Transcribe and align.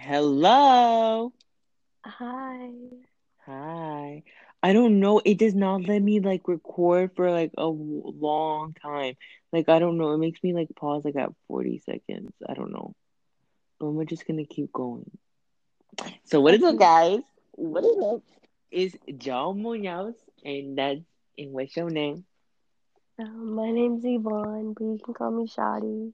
Hello. 0.00 1.32
Hi. 2.06 2.70
Hi. 3.44 4.22
I 4.62 4.72
don't 4.72 5.00
know. 5.00 5.20
It 5.24 5.38
does 5.38 5.56
not 5.56 5.88
let 5.88 6.00
me 6.00 6.20
like 6.20 6.46
record 6.46 7.10
for 7.16 7.32
like 7.32 7.50
a 7.58 7.62
w- 7.62 8.04
long 8.06 8.74
time. 8.80 9.16
Like 9.52 9.68
I 9.68 9.80
don't 9.80 9.98
know. 9.98 10.12
It 10.12 10.18
makes 10.18 10.40
me 10.40 10.54
like 10.54 10.68
pause 10.76 11.04
like 11.04 11.16
at 11.16 11.32
40 11.48 11.80
seconds. 11.80 12.30
I 12.48 12.54
don't 12.54 12.70
know. 12.70 12.94
But 13.80 13.90
we're 13.90 14.04
just 14.04 14.24
gonna 14.24 14.44
keep 14.44 14.72
going. 14.72 15.10
So 16.26 16.40
what 16.40 16.54
is 16.54 16.62
up, 16.62 16.78
guys? 16.78 17.22
What 17.50 17.84
is 17.84 17.98
up? 18.00 18.22
Is 18.70 18.96
Joel 19.16 19.54
Munoz 19.54 20.14
and 20.44 20.78
that's 20.78 21.00
and 21.36 21.52
what's 21.52 21.76
your 21.76 21.90
name? 21.90 22.24
Um, 23.18 23.52
my 23.56 23.72
name's 23.72 24.04
Yvonne, 24.04 24.74
but 24.74 24.84
you 24.84 25.00
can 25.04 25.12
call 25.12 25.32
me 25.32 25.48
Shadi. 25.48 26.12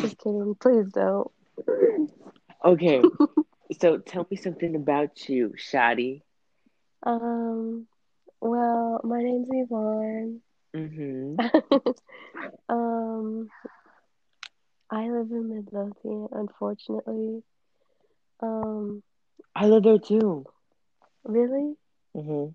Just 0.00 0.16
kidding. 0.16 0.56
Please 0.58 0.90
don't. 0.92 1.30
Okay. 2.64 3.02
So 3.80 3.96
tell 3.96 4.26
me 4.30 4.36
something 4.36 4.76
about 4.76 5.30
you, 5.30 5.54
Shadi. 5.56 6.20
Um, 7.04 7.86
well, 8.40 9.00
my 9.02 9.22
name's 9.22 9.48
Yvonne. 9.50 10.40
Mm-hmm. 10.76 11.36
Um, 12.68 13.48
I 14.90 15.08
live 15.08 15.30
in 15.30 15.48
Midlothian, 15.48 16.28
unfortunately. 16.32 17.42
Um, 18.40 19.02
I 19.54 19.68
live 19.68 19.84
there 19.84 19.98
too. 19.98 20.44
really? 21.24 21.74
Mm-hmm. 22.14 22.50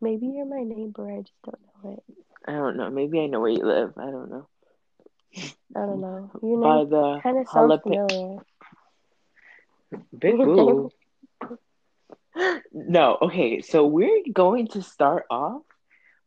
Maybe 0.00 0.26
you're 0.26 0.46
my 0.46 0.64
neighbor, 0.64 1.10
I 1.10 1.20
just 1.20 1.32
don't 1.44 1.60
know 1.84 1.92
it. 1.92 2.02
I 2.46 2.52
don't 2.52 2.76
know. 2.76 2.90
Maybe 2.90 3.20
I 3.20 3.26
know 3.26 3.40
where 3.40 3.50
you 3.50 3.64
live. 3.64 3.92
I 3.96 4.06
don't 4.10 4.30
know. 4.30 4.48
I 5.76 5.80
don't 5.86 6.00
know. 6.00 6.30
Name 6.42 6.90
the 6.90 7.20
kind 7.22 7.38
of 7.38 7.48
sounds 7.48 7.82
familiar. 7.82 8.38
Big 10.16 10.36
boo. 10.44 10.90
No, 12.72 13.18
okay, 13.22 13.60
so 13.60 13.86
we're 13.86 14.22
going 14.32 14.68
to 14.68 14.82
start 14.82 15.24
off 15.30 15.62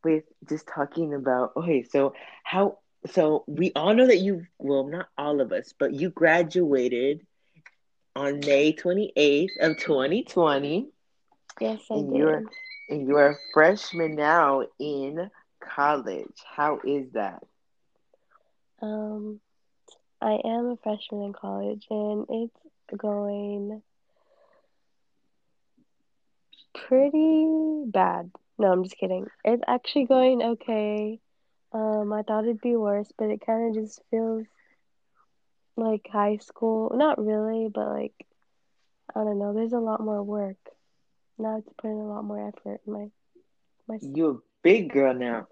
with 0.03 0.23
just 0.49 0.67
talking 0.67 1.13
about 1.13 1.53
okay, 1.55 1.83
so 1.83 2.13
how 2.43 2.79
so 3.07 3.43
we 3.47 3.71
all 3.75 3.93
know 3.93 4.07
that 4.07 4.17
you 4.17 4.45
well 4.57 4.87
not 4.87 5.07
all 5.17 5.41
of 5.41 5.51
us, 5.51 5.73
but 5.77 5.93
you 5.93 6.09
graduated 6.09 7.25
on 8.15 8.39
May 8.39 8.73
28th 8.73 9.51
of 9.61 9.77
2020 9.77 10.89
Yes, 11.59 11.79
I 11.89 11.95
and 11.95 12.15
you're 12.15 12.43
and 12.89 13.07
you're 13.07 13.27
a 13.29 13.37
freshman 13.53 14.15
now 14.15 14.63
in 14.79 15.29
college. 15.59 16.43
How 16.45 16.79
is 16.83 17.11
that? 17.13 17.43
Um, 18.81 19.39
I 20.21 20.39
am 20.43 20.65
a 20.71 20.77
freshman 20.83 21.23
in 21.23 21.33
college, 21.33 21.85
and 21.89 22.25
it's 22.29 22.57
going 22.97 23.81
pretty 26.73 27.45
bad. 27.87 28.31
No, 28.57 28.71
I'm 28.71 28.83
just 28.83 28.97
kidding. 28.97 29.27
It's 29.43 29.63
actually 29.67 30.05
going 30.05 30.41
okay. 30.41 31.19
Um, 31.73 32.11
I 32.13 32.21
thought 32.23 32.43
it'd 32.43 32.61
be 32.61 32.75
worse, 32.75 33.11
but 33.17 33.29
it 33.29 33.45
kind 33.45 33.69
of 33.69 33.83
just 33.83 34.01
feels 34.11 34.45
like 35.77 36.07
high 36.11 36.37
school. 36.37 36.91
Not 36.93 37.23
really, 37.23 37.69
but 37.73 37.87
like, 37.87 38.13
I 39.15 39.23
don't 39.23 39.39
know. 39.39 39.53
There's 39.53 39.73
a 39.73 39.79
lot 39.79 40.01
more 40.01 40.21
work. 40.21 40.57
Now 41.37 41.51
I 41.51 41.55
have 41.55 41.65
to 41.65 41.71
put 41.81 41.91
in 41.91 41.97
a 41.97 42.07
lot 42.07 42.23
more 42.23 42.47
effort 42.47 42.81
in 42.85 42.93
my 42.93 43.07
my. 43.87 43.97
You're 44.01 44.35
a 44.35 44.39
big 44.63 44.91
girl 44.91 45.13
now. 45.13 45.47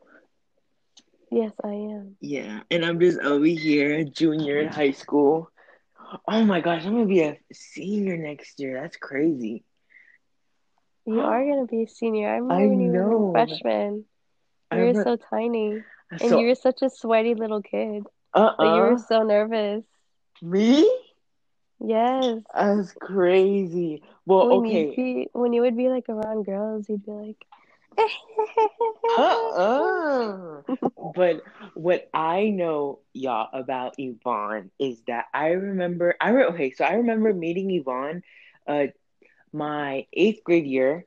Yes, 1.32 1.52
I 1.64 1.70
am. 1.70 2.18
Yeah, 2.22 2.62
and 2.72 2.84
I'm 2.84 3.00
just 3.00 3.20
over 3.20 3.46
here, 3.46 4.04
junior 4.04 4.60
in 4.60 4.68
high 4.68 4.92
school. 4.92 5.52
Oh 6.28 6.44
my 6.46 6.62
gosh, 6.62 6.86
I'm 6.86 6.94
gonna 6.94 7.06
be 7.06 7.22
a 7.22 7.38
senior 7.54 8.18
next 8.18 8.60
year. 8.60 8.80
That's 8.82 8.98
crazy. 8.98 9.66
You 11.06 11.22
are 11.22 11.44
gonna 11.46 11.66
be 11.66 11.84
a 11.84 11.88
senior. 11.88 12.30
I 12.30 12.38
I 12.50 12.62
remember 12.62 12.68
when 12.68 12.80
you 12.80 12.92
were 12.92 13.16
a 13.16 13.22
freshman. 13.32 14.06
You 14.72 14.82
were 14.84 14.94
re- 14.94 15.06
so 15.06 15.16
tiny, 15.16 15.86
and 16.20 16.38
you 16.38 16.46
so 16.46 16.48
were 16.48 16.56
such 16.56 16.82
a 16.82 16.90
sweaty 16.90 17.34
little 17.36 17.62
kid. 17.62 18.08
uh 18.34 18.54
Like 18.58 18.72
you 18.72 18.84
were 18.84 18.96
uh 18.96 18.98
so 18.98 19.24
nervous. 19.24 19.86
me? 20.42 20.88
Yes. 21.80 22.44
That's 22.54 22.94
crazy. 22.94 24.02
Well, 24.26 24.48
When 24.48 24.64
okay. 24.64 24.96
be 24.96 25.30
when 25.34 25.54
you 25.54 25.62
would 25.62 25.78
be 25.78 25.90
like 25.90 26.10
around 26.10 26.46
girls, 26.46 26.90
you'd 26.90 27.06
be 27.06 27.12
like 27.12 27.46
Uh 29.18 29.22
uh. 29.22 30.62
But 31.16 31.42
what 31.74 32.10
I 32.14 32.50
know, 32.50 33.00
y'all, 33.14 33.50
about 33.54 33.96
Yvonne 33.98 34.72
is 34.80 35.02
that 35.08 35.26
I 35.34 35.50
remember. 35.50 36.16
I 36.20 36.30
re- 36.30 36.46
okay, 36.46 36.72
so 36.72 36.86
I 36.86 36.94
remember 36.94 37.34
meeting 37.34 37.72
Yvonne, 37.72 38.24
uh, 38.68 38.88
my 39.54 40.06
eighth 40.14 40.44
grade 40.44 40.66
year. 40.66 41.06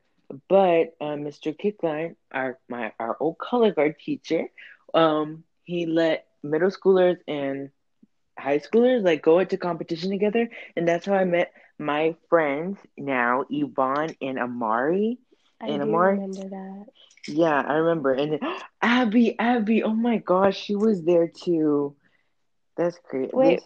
But 0.49 0.95
uh, 1.01 1.15
Mr. 1.17 1.53
Kickline, 1.53 2.15
our 2.31 2.57
my 2.69 2.91
our 2.99 3.15
old 3.19 3.37
color 3.39 3.71
guard 3.71 3.95
teacher, 3.99 4.45
um, 4.93 5.43
he 5.63 5.85
let 5.85 6.25
middle 6.43 6.69
schoolers 6.71 7.17
and 7.27 7.69
high 8.37 8.59
schoolers 8.59 9.03
like 9.03 9.21
go 9.21 9.39
into 9.39 9.57
competition 9.57 10.09
together, 10.11 10.49
and 10.75 10.87
that's 10.87 11.05
how 11.05 11.13
I 11.15 11.25
met 11.25 11.51
my 11.79 12.15
friends 12.29 12.77
now, 12.97 13.45
Yvonne 13.49 14.15
and 14.21 14.39
Amari. 14.39 15.19
I 15.63 15.73
And 15.73 15.81
do 15.81 15.99
remember 15.99 16.49
that. 16.49 16.87
yeah, 17.27 17.61
I 17.67 17.73
remember. 17.75 18.13
And 18.13 18.33
then 18.33 18.39
Abby, 18.81 19.37
Abby, 19.39 19.83
oh 19.83 19.93
my 19.93 20.17
gosh, 20.17 20.57
she 20.57 20.75
was 20.75 21.03
there 21.03 21.27
too. 21.27 21.95
That's 22.77 22.99
great. 23.09 23.31
Wait, 23.33 23.63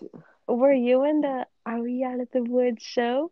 were 0.47 0.74
you 0.74 1.03
in 1.03 1.22
the 1.22 1.47
Are 1.66 1.80
We 1.81 2.03
Out 2.03 2.19
of 2.19 2.31
the 2.31 2.44
Woods 2.44 2.84
show? 2.84 3.31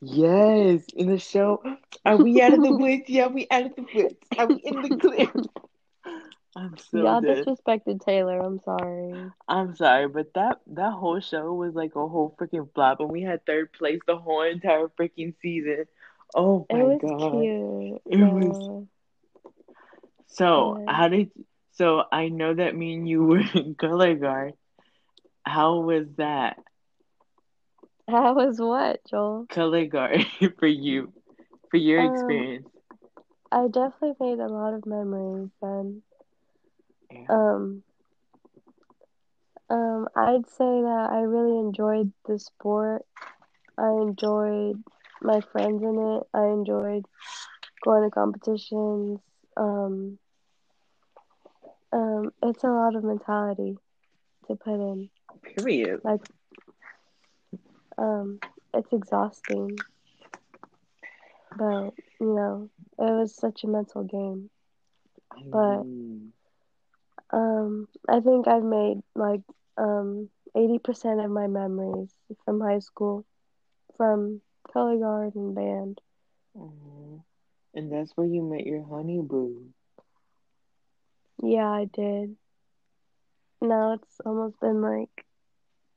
yes, 0.00 0.86
in 0.94 1.08
the 1.08 1.18
show. 1.18 1.62
Are 2.04 2.16
we 2.16 2.40
out 2.40 2.54
of 2.54 2.62
the 2.62 2.72
woods? 2.72 3.04
Yeah, 3.08 3.26
we 3.28 3.46
out 3.50 3.66
of 3.66 3.74
the 3.76 3.86
woods. 3.92 4.16
Are 4.36 4.46
we 4.48 4.56
in 4.58 4.80
the 4.82 4.90
clear? 4.98 5.30
I'm 6.56 6.76
so 6.78 7.14
Y'all 7.14 7.20
dead. 7.20 7.46
disrespected 7.46 8.00
Taylor, 8.00 8.40
I'm 8.40 8.58
sorry. 8.60 9.32
I'm 9.48 9.74
sorry, 9.74 10.08
but 10.08 10.32
that 10.34 10.60
that 10.66 10.92
whole 10.92 11.20
show 11.20 11.52
was 11.54 11.74
like 11.74 11.94
a 11.96 12.06
whole 12.08 12.34
freaking 12.38 12.72
flop, 12.74 13.00
and 13.00 13.10
we 13.10 13.22
had 13.22 13.44
third 13.46 13.72
place 13.72 14.00
the 14.06 14.16
whole 14.18 14.42
entire 14.42 14.88
freaking 14.88 15.34
season. 15.40 15.86
Oh 16.34 16.66
It 16.68 16.74
my 16.74 16.86
was 16.86 17.00
God, 17.00 17.30
cute, 17.30 18.02
it 18.08 18.24
was 18.24 18.70
so. 20.26 20.78
But 20.86 20.86
How 20.86 21.08
did 21.08 21.30
so? 21.72 22.04
I 22.12 22.28
know 22.28 22.54
that 22.54 22.74
me 22.74 22.94
and 22.94 23.08
you 23.08 23.24
were 23.24 23.42
in 23.54 23.74
color 23.74 24.14
guard. 24.14 24.54
How 25.44 25.80
was 25.80 26.06
that 26.16 26.56
how 28.08 28.34
was 28.34 28.60
what, 28.60 29.00
Joel? 29.06 29.48
color 29.48 29.84
guard 29.86 30.24
for 30.58 30.66
you, 30.66 31.12
for 31.70 31.76
your 31.76 32.00
Um, 32.00 32.02
experience? 32.02 32.68
I 33.50 33.68
definitely 33.68 34.16
made 34.20 34.40
a 34.40 34.48
lot 34.48 34.74
of 34.74 34.86
memories 34.86 35.50
then. 35.60 36.02
Yeah. 37.10 37.28
Um, 37.28 37.82
um, 39.70 40.08
I'd 40.14 40.46
say 40.48 40.82
that 40.82 41.08
I 41.10 41.20
really 41.20 41.58
enjoyed 41.58 42.12
the 42.26 42.38
sport. 42.38 43.04
I 43.78 43.88
enjoyed 43.90 44.82
my 45.22 45.40
friends 45.40 45.82
in 45.82 45.98
it. 45.98 46.22
I 46.34 46.46
enjoyed 46.46 47.06
going 47.84 48.02
to 48.04 48.10
competitions. 48.10 49.20
Um, 49.56 50.18
um, 51.92 52.30
it's 52.42 52.64
a 52.64 52.68
lot 52.68 52.94
of 52.94 53.04
mentality 53.04 53.76
to 54.46 54.56
put 54.56 54.74
in. 54.74 55.08
Period. 55.42 56.00
Like, 56.04 56.20
um, 57.98 58.38
it's 58.74 58.92
exhausting, 58.92 59.76
but 61.56 61.90
you 62.20 62.34
know, 62.34 62.68
it 62.98 63.12
was 63.12 63.34
such 63.36 63.64
a 63.64 63.68
mental 63.68 64.02
game. 64.04 64.50
But 65.52 65.86
um, 67.32 67.88
I 68.08 68.20
think 68.20 68.46
I've 68.48 68.62
made 68.64 69.02
like 69.14 69.42
um 69.76 70.28
80% 70.56 71.20
of 71.20 71.30
my 71.30 71.46
memories 71.46 72.14
from 72.44 72.60
high 72.60 72.78
school, 72.80 73.24
from 73.96 74.40
color 74.76 74.98
guard 74.98 75.36
and 75.36 75.54
band. 75.54 76.02
And 77.74 77.92
that's 77.92 78.16
where 78.16 78.26
you 78.26 78.42
met 78.42 78.66
your 78.66 78.84
honey 78.84 79.20
boo. 79.22 79.74
Yeah, 81.42 81.70
I 81.70 81.84
did. 81.86 82.36
Now 83.60 83.92
it's 83.92 84.20
almost 84.26 84.60
been 84.60 84.80
like 84.82 85.26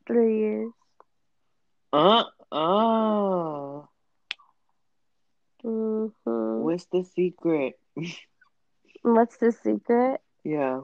three 0.08 0.40
years. 0.40 0.74
Uh 1.94 2.24
uh. 2.52 3.86
hmm 5.64 6.70
What's 6.70 6.86
the 6.88 7.04
secret? 7.04 7.80
What's 9.04 9.38
the 9.38 9.52
secret? 9.52 10.22
Yeah. 10.44 10.82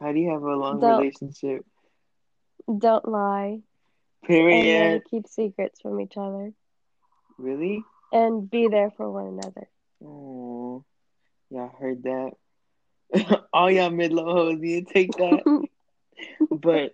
How 0.00 0.12
do 0.12 0.18
you 0.20 0.30
have 0.30 0.42
a 0.42 0.56
long 0.56 0.80
Don't 0.80 1.06
relationship? 1.06 1.64
don't 2.78 3.06
lie 3.08 3.62
Period. 4.24 4.72
never 4.72 4.98
keep 5.00 5.26
secrets 5.26 5.80
from 5.80 6.00
each 6.00 6.16
other 6.16 6.52
Really? 7.40 7.84
and 8.12 8.50
be 8.50 8.68
there 8.68 8.90
for 8.96 9.10
one 9.10 9.26
another. 9.38 9.68
Oh, 10.04 10.84
y'all 11.50 11.68
heard 11.80 12.02
that? 12.04 12.32
All 13.52 13.70
y'all 13.70 13.90
mid-low 13.90 14.32
hoes, 14.34 14.60
you 14.62 14.84
take 14.84 15.16
that. 15.18 15.44
But 16.50 16.92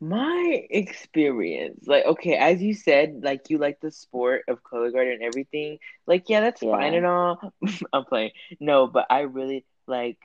My 0.00 0.66
experience, 0.70 1.86
like, 1.86 2.04
okay, 2.04 2.34
as 2.36 2.62
you 2.62 2.74
said, 2.74 3.20
like 3.22 3.50
you 3.50 3.58
like 3.58 3.80
the 3.80 3.90
sport 3.90 4.42
of 4.48 4.62
color 4.62 4.90
guard 4.90 5.08
and 5.08 5.22
everything. 5.22 5.78
Like, 6.06 6.28
yeah, 6.28 6.40
that's 6.40 6.62
fine 6.62 6.94
and 6.94 7.06
all. 7.06 7.52
I'm 7.92 8.04
playing. 8.04 8.32
No, 8.60 8.86
but 8.86 9.06
I 9.10 9.20
really 9.20 9.64
like 9.86 10.18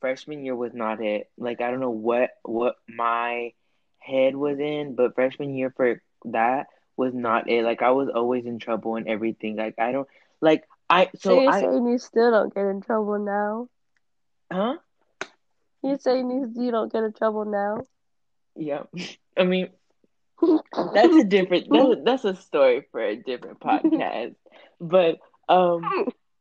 freshman 0.00 0.44
year 0.44 0.56
was 0.56 0.74
not 0.74 1.00
it. 1.02 1.30
Like, 1.38 1.60
I 1.60 1.70
don't 1.70 1.80
know 1.80 1.90
what 1.90 2.30
what 2.42 2.76
my 2.88 3.52
head 3.98 4.36
was 4.36 4.58
in, 4.58 4.94
but 4.94 5.14
freshman 5.14 5.54
year 5.54 5.72
for 5.76 6.02
that 6.26 6.66
was 6.96 7.14
not 7.14 7.48
it. 7.48 7.64
Like, 7.64 7.82
I 7.82 7.90
was 7.90 8.08
always 8.14 8.46
in 8.46 8.58
trouble 8.58 8.96
and 8.96 9.08
everything. 9.08 9.56
Like, 9.56 9.78
I 9.78 9.92
don't 9.92 10.08
like 10.40 10.64
I 10.88 11.10
So 11.16 11.30
so 11.30 11.40
you're 11.40 11.52
I 11.52 11.60
saying 11.60 11.86
you 11.86 11.98
still 11.98 12.30
don't 12.30 12.54
get 12.54 12.66
in 12.66 12.80
trouble 12.80 13.18
now? 13.18 13.68
huh? 14.52 14.76
You're 15.82 15.98
saying 15.98 16.30
you 16.30 16.52
you 16.62 16.70
don't 16.70 16.92
get 16.92 17.04
in 17.04 17.12
trouble 17.12 17.44
now? 17.44 17.86
Yeah. 18.56 18.84
I 19.36 19.44
mean, 19.44 19.68
That's 20.92 21.16
a 21.16 21.24
different 21.24 21.72
that's 21.72 21.94
that's 22.04 22.24
a 22.24 22.34
story 22.36 22.86
for 22.90 23.00
a 23.00 23.16
different 23.16 23.60
podcast. 23.60 24.34
But 24.80 25.18
um 25.48 25.94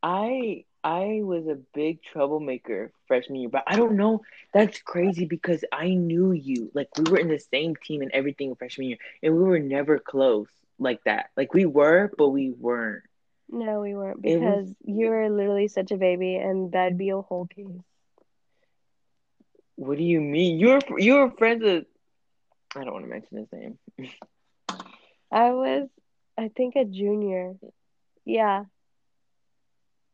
I 0.04 0.66
I 0.84 1.22
was 1.24 1.48
a 1.48 1.58
big 1.74 2.02
troublemaker 2.04 2.92
freshman 3.08 3.40
year, 3.40 3.50
but 3.50 3.64
I 3.68 3.76
don't 3.76 3.98
know. 3.98 4.22
That's 4.54 4.82
crazy 4.82 5.26
because 5.26 5.64
I 5.72 5.90
knew 5.90 6.32
you. 6.32 6.72
Like 6.74 6.90
we 6.98 7.10
were 7.12 7.18
in 7.18 7.30
the 7.30 7.40
same 7.40 7.76
team 7.76 8.02
and 8.02 8.12
everything 8.12 8.56
freshman 8.56 8.88
year, 8.88 8.98
and 9.22 9.36
we 9.36 9.44
were 9.44 9.60
never 9.60 10.00
close 10.00 10.48
like 10.80 11.04
that. 11.06 11.30
Like 11.38 11.54
we 11.54 11.66
were, 11.66 12.12
but 12.18 12.30
we 12.30 12.52
weren't. 12.52 13.04
No, 13.50 13.82
we 13.82 13.96
weren't 13.96 14.24
It 14.24 14.42
was 14.42 14.66
because 14.66 14.74
you 14.84 15.10
were 15.10 15.30
literally 15.30 15.68
such 15.68 15.92
a 15.92 15.98
baby, 15.98 16.36
and 16.36 16.72
that'd 16.72 16.98
be 16.98 17.10
a 17.10 17.22
whole 17.22 17.46
case. 17.48 17.82
what 19.76 19.98
do 19.98 20.04
you 20.04 20.22
mean? 20.22 20.60
You 20.60 20.68
were 20.70 21.00
you 21.00 21.14
were 21.16 21.32
friends 21.32 21.64
with 21.64 21.86
I 22.76 22.84
don't 22.84 22.94
want 22.94 23.06
to 23.06 23.10
mention 23.10 23.38
his 23.38 23.52
name. 23.52 23.78
I 25.32 25.52
was, 25.52 25.90
I 26.38 26.50
think, 26.50 26.76
a 26.76 26.86
junior. 26.86 27.54
Yeah, 28.26 28.66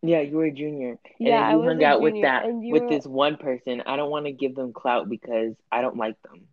Yeah, 0.01 0.21
you 0.21 0.37
were 0.37 0.45
a 0.45 0.51
junior, 0.51 0.97
and 1.23 1.27
yeah, 1.27 1.41
I 1.47 1.51
you 1.51 1.59
was 1.59 1.67
hung 1.67 1.83
out 1.83 2.01
with 2.01 2.21
that 2.21 2.45
with 2.69 2.83
were. 2.83 2.89
this 2.89 3.05
one 3.05 3.37
person. 3.37 3.81
I 3.85 3.95
don't 3.95 4.09
want 4.11 4.25
to 4.25 4.31
give 4.31 4.55
them 4.55 4.73
clout 4.73 5.09
because 5.09 5.55
I 5.71 5.81
don't 5.81 5.97
like 5.97 6.21
them, 6.23 6.47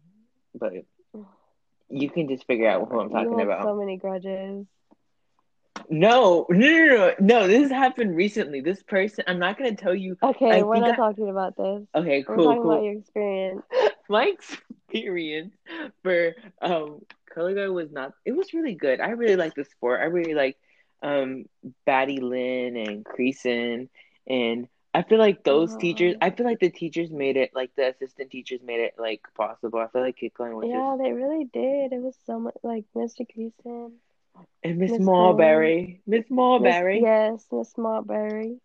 but 0.55 0.73
you 1.91 2.11
can 2.11 2.29
just 2.29 2.46
figure 2.46 2.69
out 2.69 2.88
who 2.88 3.00
I'm 3.00 3.11
talking 3.11 3.41
about. 3.41 3.64
so 3.64 3.75
many 3.76 3.96
grudges. 3.99 4.67
No, 5.91 6.46
no, 6.49 6.69
no, 6.69 6.87
no, 6.87 7.14
no. 7.20 7.46
This 7.49 7.62
has 7.62 7.70
happened 7.70 8.17
recently. 8.17 8.61
This 8.61 8.82
person, 8.82 9.25
I'm 9.26 9.38
not 9.38 9.58
gonna 9.58 9.75
tell 9.75 9.94
you. 9.94 10.17
Okay, 10.23 10.61
I 10.61 10.62
we're 10.62 10.79
not 10.79 10.94
I. 10.94 10.96
talking 10.96 11.29
about 11.29 11.56
this. 11.56 11.87
Okay, 11.94 12.25
We're 12.26 12.37
cool, 12.37 12.44
talking 12.44 12.64
about 12.64 12.81
cool. 12.81 12.85
your 12.85 12.94
experience. 12.99 13.62
My 14.08 14.25
experience 14.26 15.55
for 16.02 16.35
um 16.62 17.00
color 17.32 17.55
guard 17.55 17.70
was 17.73 17.91
not. 17.91 18.12
It 18.25 18.32
was 18.32 18.52
really 18.55 18.75
good. 18.75 19.00
I 19.00 19.11
really 19.11 19.37
like 19.37 19.55
the 19.55 19.64
sport. 19.64 20.00
I 20.00 20.05
really 20.05 20.35
like 20.35 20.56
um 21.04 21.46
Batty 21.86 22.20
Lynn 22.20 22.76
and 22.76 23.04
Creason, 23.06 23.88
and 24.28 24.68
I 24.94 25.02
feel 25.04 25.18
like 25.18 25.44
those 25.44 25.76
teachers. 25.76 26.14
Uh, 26.14 26.22
I 26.22 26.30
feel 26.30 26.46
like 26.46 26.60
the 26.60 26.70
teachers 26.70 27.10
made 27.10 27.36
it. 27.36 27.52
Like 27.54 27.72
the 27.76 27.90
assistant 27.90 28.30
teachers 28.32 28.60
made 28.64 28.80
it 28.80 28.94
like 28.98 29.22
possible. 29.36 29.80
I 29.80 29.88
feel 29.88 30.02
like 30.02 30.18
Kickline 30.18 30.56
was 30.56 30.70
just 30.72 30.88
yeah, 30.88 30.96
they 30.98 31.12
really 31.12 31.44
did. 31.44 31.92
It 31.92 32.00
was 32.02 32.16
so 32.26 32.38
much 32.40 32.56
like 32.62 32.84
Mr. 32.94 33.24
Creason, 33.24 33.92
and 34.64 34.78
Miss 34.78 34.98
Mulberry, 34.98 36.02
Miss 36.06 36.24
Mulberry. 36.30 37.12
yes, 37.18 37.46
Miss 37.52 37.76
Montberry. 37.78 38.60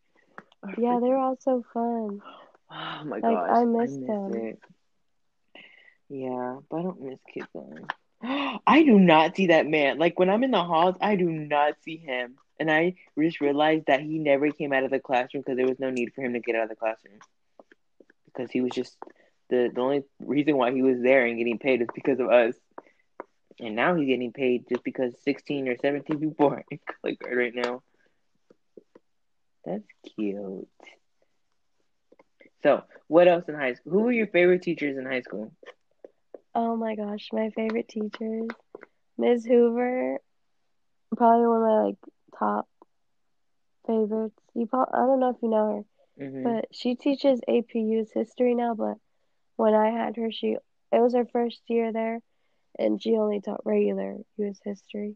I 0.64 0.76
Yeah, 0.76 1.00
they 1.00 1.10
were 1.10 1.18
all 1.18 1.38
so 1.38 1.64
fun. 1.74 2.22
Oh 2.72 3.04
my 3.06 3.22
Like 3.22 3.42
gosh, 3.42 3.58
I 3.58 3.66
I 3.80 3.86
miss 3.86 3.98
miss 3.98 4.18
them. 4.20 4.28
it. 4.28 4.60
Yeah, 6.10 6.60
but 6.70 6.78
I 6.78 6.82
don't 6.84 7.02
miss 7.02 7.20
Kickline. 7.36 7.90
I 8.24 8.84
do 8.84 9.00
not 9.00 9.36
see 9.36 9.48
that 9.48 9.68
man. 9.68 9.98
Like 9.98 10.20
when 10.20 10.30
I'm 10.30 10.44
in 10.44 10.52
the 10.52 10.64
halls, 10.64 10.96
I 11.02 11.16
do 11.16 11.30
not 11.30 11.76
see 11.84 11.98
him. 11.98 12.36
And 12.60 12.70
I 12.70 12.96
just 13.18 13.40
realized 13.40 13.86
that 13.88 14.02
he 14.02 14.20
never 14.20 14.52
came 14.52 14.74
out 14.74 14.84
of 14.84 14.92
the 14.92 15.00
classroom 15.00 15.44
because 15.46 15.58
there 15.58 15.68
was 15.68 15.80
no 15.80 15.90
need 15.90 16.14
for 16.14 16.22
him 16.22 16.34
to 16.34 16.40
get 16.40 16.56
out 16.56 16.64
of 16.64 16.70
the 16.70 16.76
classroom. 16.76 17.20
Because 18.26 18.52
he 18.52 18.62
was 18.62 18.74
just 18.74 18.98
the 19.50 19.72
the 19.74 19.82
only 19.82 20.04
reason 20.20 20.58
why 20.58 20.72
he 20.74 20.82
was 20.82 21.02
there 21.02 21.26
and 21.26 21.38
getting 21.38 21.58
paid 21.58 21.82
is 21.82 21.88
because 21.94 22.20
of 22.20 22.30
us. 22.30 22.56
And 23.60 23.76
now 23.76 23.96
he's 23.96 24.08
getting 24.08 24.32
paid 24.34 24.66
just 24.70 24.84
because 24.84 25.14
16 25.24 25.68
or 25.68 25.78
17 25.78 26.20
people 26.20 26.48
are 26.48 26.64
in 26.70 26.80
color 26.86 27.16
guard 27.16 27.38
right 27.38 27.56
now. 27.56 27.82
That's 29.66 29.84
cute. 30.16 30.68
So, 32.64 32.84
what 33.08 33.28
else 33.28 33.46
in 33.48 33.56
high 33.56 33.74
school? 33.74 33.94
Who 33.94 34.00
were 34.02 34.12
your 34.12 34.28
favorite 34.28 34.62
teachers 34.62 34.98
in 34.98 35.06
high 35.06 35.22
school? 35.22 35.54
Oh 36.56 36.76
my 36.76 36.96
gosh, 36.96 37.30
my 37.34 37.50
favorite 37.50 37.88
teachers, 37.88 38.50
Ms. 39.18 39.46
Hoover, 39.46 40.20
probably 41.16 41.48
one 41.48 41.58
of 41.58 41.68
my 41.68 41.84
like 41.86 41.98
top 42.38 42.68
favorites. 43.86 44.42
You 44.54 44.66
probably, 44.68 44.94
I 44.94 45.06
don't 45.06 45.20
know 45.20 45.30
if 45.30 45.42
you 45.42 45.50
know 45.50 45.76
her, 45.78 45.86
hmm 46.18 46.54
but 46.54 46.66
she 46.74 46.96
teaches 46.96 47.42
AP 47.48 47.80
US 47.80 48.12
history 48.12 48.56
now, 48.56 48.74
but 48.74 48.98
when 49.56 49.74
I 49.74 49.90
had 49.90 50.16
her, 50.18 50.32
she 50.32 50.58
it 50.92 51.00
was 51.02 51.14
her 51.14 51.26
first 51.26 51.62
year 51.68 51.92
there, 51.92 52.22
and 52.78 53.02
she 53.02 53.18
only 53.18 53.42
taught 53.42 53.66
regular 53.66 54.18
US 54.38 54.60
history. 54.64 55.16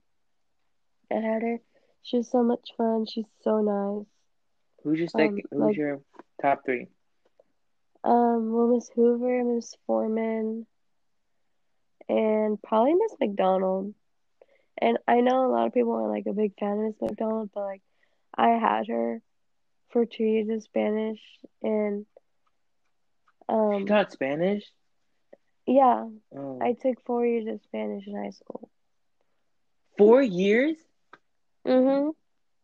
I 1.11 1.15
had 1.15 1.41
her. 1.43 1.61
She 2.01 2.17
was 2.17 2.29
so 2.29 2.43
much 2.43 2.73
fun. 2.75 3.05
She's 3.05 3.29
so 3.41 3.61
nice. 3.61 4.05
Who's 4.83 4.99
your 4.99 5.07
Um, 5.13 5.41
second? 5.41 5.45
Who's 5.51 5.75
like 5.75 5.77
your 5.77 6.01
top 6.41 6.63
three? 6.65 6.87
um, 8.03 8.51
well, 8.51 8.67
Miss 8.67 8.89
Hoover, 8.95 9.43
Miss 9.43 9.75
Foreman, 9.85 10.65
and 12.09 12.61
probably 12.61 12.93
Miss 12.95 13.15
McDonald. 13.19 13.93
And 14.81 14.97
I 15.07 15.21
know 15.21 15.45
a 15.45 15.51
lot 15.51 15.67
of 15.67 15.73
people 15.73 15.93
are 15.93 16.09
like 16.09 16.25
a 16.27 16.33
big 16.33 16.53
fan 16.59 16.71
of 16.73 16.77
Miss 16.85 17.01
McDonald, 17.01 17.49
but 17.53 17.61
like 17.61 17.81
I 18.35 18.49
had 18.49 18.87
her 18.87 19.21
for 19.89 20.05
two 20.05 20.23
years 20.23 20.49
of 20.49 20.63
Spanish, 20.63 21.19
and 21.61 22.05
She 23.49 23.55
um, 23.55 23.85
taught 23.85 24.11
Spanish. 24.11 24.63
yeah, 25.67 26.07
Oh, 26.35 26.59
I 26.61 26.73
took 26.73 27.03
four 27.05 27.25
years 27.25 27.47
of 27.47 27.61
Spanish 27.61 28.07
in 28.07 28.15
high 28.15 28.31
school. 28.31 28.69
four 29.97 30.21
years? 30.21 30.75
Mm-hmm. 31.67 32.09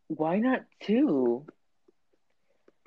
Why 0.07 0.39
not 0.39 0.61
two? 0.81 1.45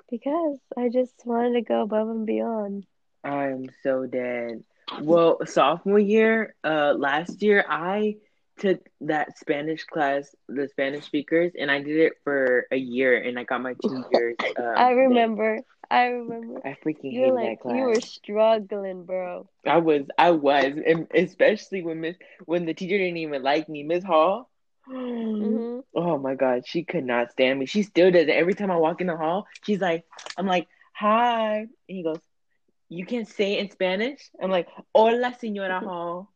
Because 0.09 0.59
I 0.77 0.89
just 0.89 1.13
wanted 1.25 1.53
to 1.53 1.61
go 1.61 1.81
above 1.83 2.09
and 2.09 2.25
beyond. 2.25 2.85
I'm 3.23 3.69
so 3.81 4.05
dead. 4.05 4.63
Well, 5.01 5.39
sophomore 5.45 5.99
year, 5.99 6.55
uh, 6.63 6.93
last 6.97 7.41
year 7.41 7.65
I 7.67 8.15
took 8.57 8.79
that 9.01 9.37
Spanish 9.37 9.83
class, 9.85 10.35
the 10.47 10.67
Spanish 10.69 11.05
speakers, 11.05 11.53
and 11.59 11.71
I 11.71 11.81
did 11.81 11.97
it 11.97 12.13
for 12.23 12.67
a 12.71 12.77
year, 12.77 13.17
and 13.21 13.37
I 13.39 13.43
got 13.43 13.61
my 13.61 13.73
two 13.85 14.03
years 14.11 14.37
um 14.57 14.75
I 14.75 14.91
thing. 15.07 15.31
remember. 15.31 15.61
I 15.89 16.05
remember. 16.07 16.61
I 16.63 16.75
freaking 16.85 17.11
You 17.11 17.21
were 17.21 17.31
hated 17.31 17.41
that 17.41 17.57
like 17.65 17.65
you 17.65 17.83
were 17.85 17.99
struggling, 18.01 19.03
bro. 19.05 19.47
I 19.65 19.77
was, 19.77 20.03
I 20.17 20.31
was, 20.31 20.73
and 20.85 21.07
especially 21.13 21.81
when 21.83 22.01
Miss, 22.01 22.17
when 22.45 22.65
the 22.65 22.73
teacher 22.73 22.97
didn't 22.97 23.17
even 23.17 23.41
like 23.43 23.69
me, 23.69 23.83
Miss 23.83 24.03
Hall. 24.03 24.49
Mm-hmm. 25.39 25.79
Oh 25.95 26.17
my 26.17 26.35
God, 26.35 26.63
she 26.65 26.83
could 26.83 27.05
not 27.05 27.31
stand 27.31 27.59
me. 27.59 27.65
She 27.65 27.83
still 27.83 28.11
does 28.11 28.23
it. 28.23 28.29
Every 28.29 28.53
time 28.53 28.71
I 28.71 28.77
walk 28.77 29.01
in 29.01 29.07
the 29.07 29.15
hall, 29.17 29.47
she's 29.63 29.79
like, 29.79 30.03
I'm 30.37 30.45
like, 30.45 30.67
hi. 30.93 31.59
And 31.59 31.69
he 31.87 32.03
goes, 32.03 32.19
You 32.89 33.05
can 33.05 33.25
say 33.25 33.53
it 33.53 33.59
in 33.59 33.71
Spanish? 33.71 34.29
I'm 34.41 34.51
like, 34.51 34.67
Hola, 34.93 35.31
Señora 35.41 35.83
Hall. 35.83 36.29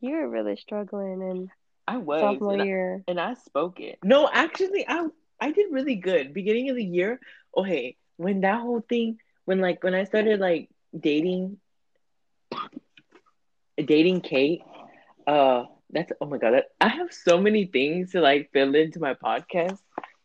You 0.00 0.12
were 0.12 0.28
really 0.28 0.56
struggling 0.56 1.22
in 1.22 1.50
I 1.86 1.98
was, 1.98 2.20
sophomore 2.20 2.52
and 2.52 2.62
I, 2.62 2.64
year. 2.64 3.04
and 3.08 3.20
I 3.20 3.34
spoke 3.34 3.80
it. 3.80 3.98
No, 4.02 4.28
actually, 4.32 4.84
I 4.88 5.06
I 5.40 5.52
did 5.52 5.66
really 5.70 5.96
good. 5.96 6.34
Beginning 6.34 6.70
of 6.70 6.76
the 6.76 6.84
year, 6.84 7.20
okay, 7.56 7.96
when 8.16 8.40
that 8.40 8.60
whole 8.60 8.80
thing, 8.80 9.18
when 9.44 9.60
like 9.60 9.82
when 9.82 9.94
I 9.94 10.04
started 10.04 10.40
like 10.40 10.68
dating 10.98 11.58
dating 13.76 14.20
Kate, 14.20 14.62
uh, 15.26 15.64
that's 15.90 16.12
oh 16.20 16.26
my 16.26 16.38
god, 16.38 16.54
that, 16.54 16.66
I 16.80 16.88
have 16.88 17.12
so 17.12 17.40
many 17.40 17.66
things 17.66 18.12
to 18.12 18.20
like 18.20 18.50
fill 18.52 18.74
into 18.74 19.00
my 19.00 19.14
podcast. 19.14 19.78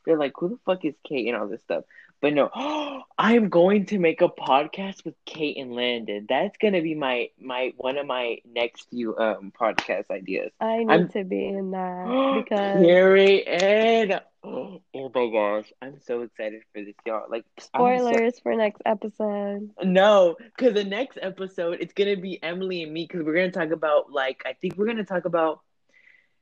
They're 0.06 0.18
like, 0.18 0.34
who 0.38 0.50
the 0.50 0.58
fuck 0.66 0.84
is 0.86 0.96
Kate 1.08 1.28
and 1.28 1.38
all 1.38 1.48
this 1.48 1.62
stuff. 1.62 1.84
But 2.22 2.34
no, 2.36 2.50
I'm 3.18 3.50
going 3.50 3.88
to 3.88 4.00
make 4.00 4.22
a 4.22 4.30
podcast 4.30 5.04
with 5.06 5.16
Kate 5.26 5.58
and 5.58 5.74
Landon. 5.74 6.28
That's 6.30 6.58
gonna 6.58 6.82
be 6.82 6.96
my 6.96 7.30
my 7.40 7.74
one 7.78 7.98
of 7.98 8.06
my 8.06 8.38
next 8.46 8.90
few 8.90 9.18
um 9.18 9.52
podcast 9.60 10.12
ideas. 10.12 10.52
I 10.60 10.84
need 10.84 10.90
I'm 10.90 11.10
to 11.10 11.24
be 11.24 11.48
in 11.48 11.72
that 11.72 12.06
because 12.46 12.82
period. 12.82 14.22
Oh 14.44 15.10
my 15.14 15.30
gosh, 15.32 15.72
I'm 15.82 16.00
so 16.02 16.22
excited 16.22 16.64
for 16.74 16.84
this, 16.84 16.96
y'all. 17.06 17.26
Like, 17.30 17.46
I'm 17.58 17.62
so 17.62 17.68
spoilers 17.68 18.40
for 18.40 18.56
next 18.56 18.82
episode. 18.86 19.70
no, 19.84 20.36
because 20.40 20.74
the 20.74 20.84
next 20.84 21.20
episode 21.22 21.78
it's 21.80 21.94
gonna 21.94 22.18
be 22.18 22.42
Emily 22.42 22.84
and 22.84 22.92
me 22.92 23.08
because 23.08 23.24
we're 23.26 23.36
gonna 23.36 23.52
talk 23.52 23.72
about 23.72 24.12
like 24.12 24.42
I 24.46 24.54
think 24.54 24.78
we're 24.78 24.88
gonna 24.88 25.06
talk 25.06 25.26
about. 25.26 25.62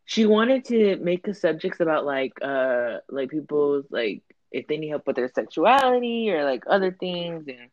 She 0.06 0.26
wanted 0.26 0.66
to 0.66 0.96
make 0.98 1.24
the 1.24 1.34
subjects 1.34 1.82
about 1.82 2.06
like 2.06 2.34
uh 2.42 3.00
like 3.10 3.30
people's 3.30 3.86
like 3.92 4.24
if 4.52 4.68
they 4.68 4.78
need 4.78 4.90
help 4.90 5.06
with 5.08 5.16
their 5.16 5.30
sexuality 5.34 6.32
or 6.32 6.44
like 6.44 6.64
other 6.68 6.92
things 6.92 7.46
and 7.48 7.70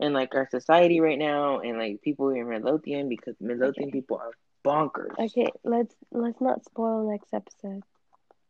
and 0.00 0.14
like 0.14 0.34
our 0.34 0.48
society 0.50 1.00
right 1.00 1.18
now 1.18 1.60
and 1.60 1.78
like 1.78 2.00
people 2.02 2.30
in 2.30 2.48
Midlothian 2.48 3.08
because 3.08 3.34
Midlothian 3.40 3.88
Okay. 3.88 3.92
people 3.92 4.18
are 4.18 4.32
bonkers. 4.64 5.18
Okay, 5.18 5.48
let's 5.64 5.94
let's 6.12 6.40
not 6.40 6.64
spoil 6.64 7.10
next 7.10 7.32
episode. 7.34 7.82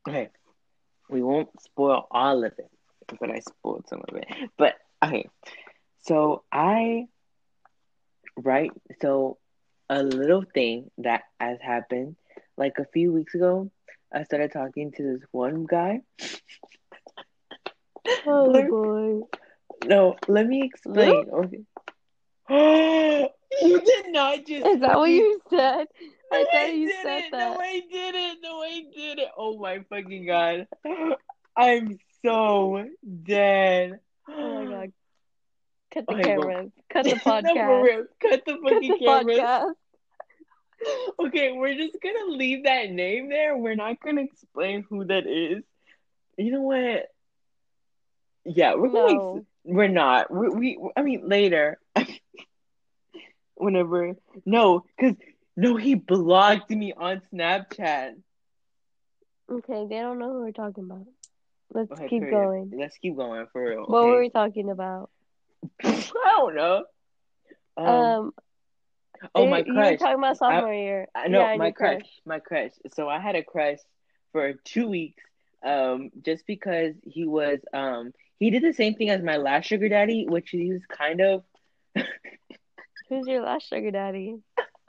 Okay. 0.08 0.28
We 1.08 1.23
won't 1.23 1.49
spoil 1.61 2.06
all 2.11 2.44
of 2.44 2.52
it, 2.58 2.70
but 3.20 3.30
I 3.30 3.40
spoiled 3.40 3.87
some 3.88 4.02
of 4.08 4.16
it. 4.16 4.26
But 4.56 4.75
okay. 5.04 5.28
So 5.99 6.44
I 6.52 7.06
right 8.37 8.70
so 9.00 9.38
a 9.88 10.02
little 10.02 10.44
thing 10.54 10.90
that 10.99 11.23
has 11.40 11.58
happened 11.61 12.16
like 12.56 12.75
a 12.78 12.87
few 12.92 13.12
weeks 13.12 13.35
ago, 13.35 13.70
I 14.12 14.25
started 14.25 14.52
talking 14.52 14.92
to 14.92 15.02
this 15.02 15.23
one 15.32 15.66
guy. 15.66 16.00
Oh 18.26 18.44
Let- 18.52 18.68
boy. 18.68 19.20
No, 19.86 20.16
let 20.26 20.46
me 20.46 20.62
explain. 20.64 21.26
Okay. 21.30 21.62
you 23.62 23.80
did 23.80 24.06
not 24.12 24.44
just 24.46 24.66
Is 24.66 24.80
that 24.80 24.96
what 24.96 25.10
you 25.10 25.40
said? 25.50 25.86
I 26.32 26.42
No, 26.42 26.46
thought 26.52 26.74
you 26.74 26.92
said 27.02 27.22
that. 27.32 27.52
No, 27.54 27.60
I 27.60 27.82
didn't. 27.90 28.40
No, 28.42 28.62
I 28.62 28.82
didn't. 28.94 29.28
Oh 29.36 29.58
my 29.58 29.80
fucking 29.88 30.26
god. 30.26 30.66
I'm 31.56 31.98
so 32.24 32.84
dead. 33.22 34.00
Oh 34.28 34.64
my 34.64 34.70
god. 34.72 34.92
Cut 35.94 36.06
the 36.06 36.14
Okay, 36.14 36.36
well- 36.38 36.46
cameras. 36.48 36.70
Cut 36.90 37.04
the 37.04 37.14
no, 37.26 37.54
podcast. 37.54 37.82
real. 37.82 38.04
Cut 38.20 38.44
the 38.44 38.52
Cut 38.54 38.62
fucking 38.72 38.90
the 38.92 38.98
cameras. 38.98 39.38
podcast. 39.38 39.72
Okay, 41.18 41.50
we're 41.52 41.74
just 41.74 41.96
gonna 42.00 42.26
leave 42.36 42.62
that 42.64 42.90
name 42.90 43.28
there. 43.30 43.56
We're 43.56 43.74
not 43.74 43.98
gonna 44.00 44.20
explain 44.22 44.84
who 44.88 45.04
that 45.06 45.26
is. 45.26 45.64
You 46.36 46.52
know 46.52 46.62
what? 46.62 47.08
Yeah, 48.49 48.75
we're 48.76 48.90
gonna. 48.90 49.43
We're 49.64 49.88
not. 49.88 50.31
We, 50.33 50.49
we. 50.50 50.78
I 50.97 51.02
mean, 51.02 51.28
later. 51.28 51.78
Whenever. 53.57 54.14
No, 54.47 54.85
because 54.97 55.17
no, 55.57 55.76
he 55.76 55.95
blocked 55.95 56.71
me 56.71 56.93
on 56.93 57.23
Snapchat. 57.33 58.14
Okay, 59.50 59.87
they 59.88 59.99
don't 59.99 60.19
know 60.19 60.33
who 60.33 60.40
we're 60.40 60.52
talking 60.52 60.85
about. 60.85 61.07
Let's 61.73 61.90
Okay, 61.93 62.09
keep 62.09 62.21
period. 62.21 62.31
going. 62.31 62.71
Let's 62.78 62.97
keep 62.99 63.17
going 63.17 63.47
for 63.52 63.69
real. 63.69 63.85
What 63.87 64.05
were 64.07 64.21
we 64.21 64.31
talking 64.31 64.71
about? 64.71 65.11
I 65.83 66.02
don't 66.37 66.55
know. 66.55 66.85
Um, 67.76 67.87
Um, 67.87 68.33
oh, 69.35 69.45
you- 69.45 69.50
my 69.50 69.62
You 69.67 69.75
were 69.75 69.97
talking 69.97 70.19
about 70.19 70.37
sophomore 70.38 70.73
year. 70.75 71.09
I 71.14 71.28
know 71.28 71.40
yeah, 71.40 71.55
my 71.55 71.67
your 71.67 71.73
crush, 71.73 72.21
my 72.26 72.38
crush. 72.40 72.73
So 72.95 73.09
I 73.09 73.21
had 73.21 73.37
a 73.37 73.43
crush 73.43 73.78
for 74.33 74.52
two 74.64 74.88
weeks, 74.88 75.23
um, 75.64 76.10
just 76.24 76.46
because 76.46 76.94
he 77.04 77.24
was, 77.26 77.58
um, 77.72 78.12
he 78.38 78.50
did 78.50 78.62
the 78.62 78.72
same 78.72 78.94
thing 78.94 79.10
as 79.10 79.22
my 79.22 79.36
last 79.36 79.66
sugar 79.66 79.88
daddy, 79.88 80.26
which 80.28 80.50
he 80.50 80.72
was 80.72 80.82
kind 80.86 81.20
of, 81.20 81.44
Who's 83.08 83.26
your 83.26 83.42
last 83.42 83.68
sugar 83.68 83.90
daddy? 83.90 84.36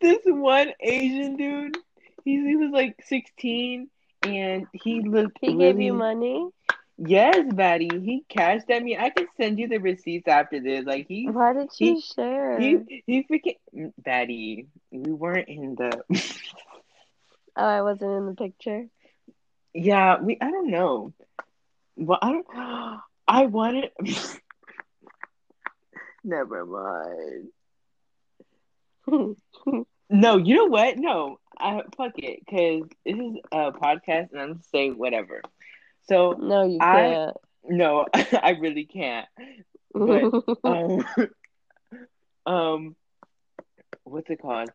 this 0.00 0.18
one 0.26 0.68
Asian 0.80 1.36
dude. 1.36 1.76
He, 2.24 2.32
he 2.46 2.56
was 2.56 2.70
like 2.72 2.96
sixteen, 3.02 3.88
and 4.22 4.66
he 4.72 5.00
looked. 5.02 5.38
He 5.40 5.54
really, 5.54 5.56
gave 5.56 5.80
you 5.80 5.92
money? 5.94 6.48
Yes, 6.96 7.38
Batty. 7.52 7.88
He 7.92 8.24
cashed 8.28 8.70
at 8.70 8.82
me. 8.82 8.96
I 8.96 9.10
can 9.10 9.26
send 9.36 9.58
you 9.58 9.68
the 9.68 9.78
receipts 9.78 10.28
after 10.28 10.60
this. 10.60 10.84
Like 10.84 11.06
he, 11.08 11.30
Why 11.30 11.52
did 11.52 11.70
you 11.80 11.94
he- 11.94 12.00
share? 12.00 12.58
he, 12.58 13.02
he 13.06 13.24
freaking 13.24 13.92
Batty. 13.98 14.66
We 14.90 15.12
weren't 15.12 15.48
in 15.48 15.74
the. 15.76 16.02
Oh, 17.56 17.64
I 17.64 17.82
wasn't 17.82 18.12
in 18.12 18.26
the 18.26 18.34
picture. 18.34 18.86
Yeah, 19.72 20.20
we. 20.20 20.36
I 20.40 20.50
don't 20.50 20.70
know. 20.70 21.12
Well, 21.96 22.18
I 22.20 22.30
don't. 22.32 22.46
I 23.28 23.46
wanted. 23.46 23.90
Never 26.24 26.64
mind. 26.66 27.48
No, 30.10 30.36
you 30.36 30.54
know 30.54 30.66
what? 30.66 30.98
No, 30.98 31.38
I 31.58 31.80
fuck 31.96 32.12
it, 32.18 32.40
because 32.40 32.88
this 33.06 33.16
is 33.16 33.36
a 33.50 33.72
podcast, 33.72 34.32
and 34.32 34.40
I'm 34.40 34.60
saying 34.70 34.98
whatever. 34.98 35.40
So 36.08 36.36
no, 36.38 36.64
you 36.66 36.78
I- 36.80 36.96
can't. 37.00 37.36
no, 37.64 38.06
I 38.14 38.50
really 38.60 38.84
can't. 38.84 39.26
but- 39.92 40.44
Um, 40.62 41.04
um, 42.46 42.96
what's 44.04 44.28
it 44.30 44.42
called? 44.42 44.70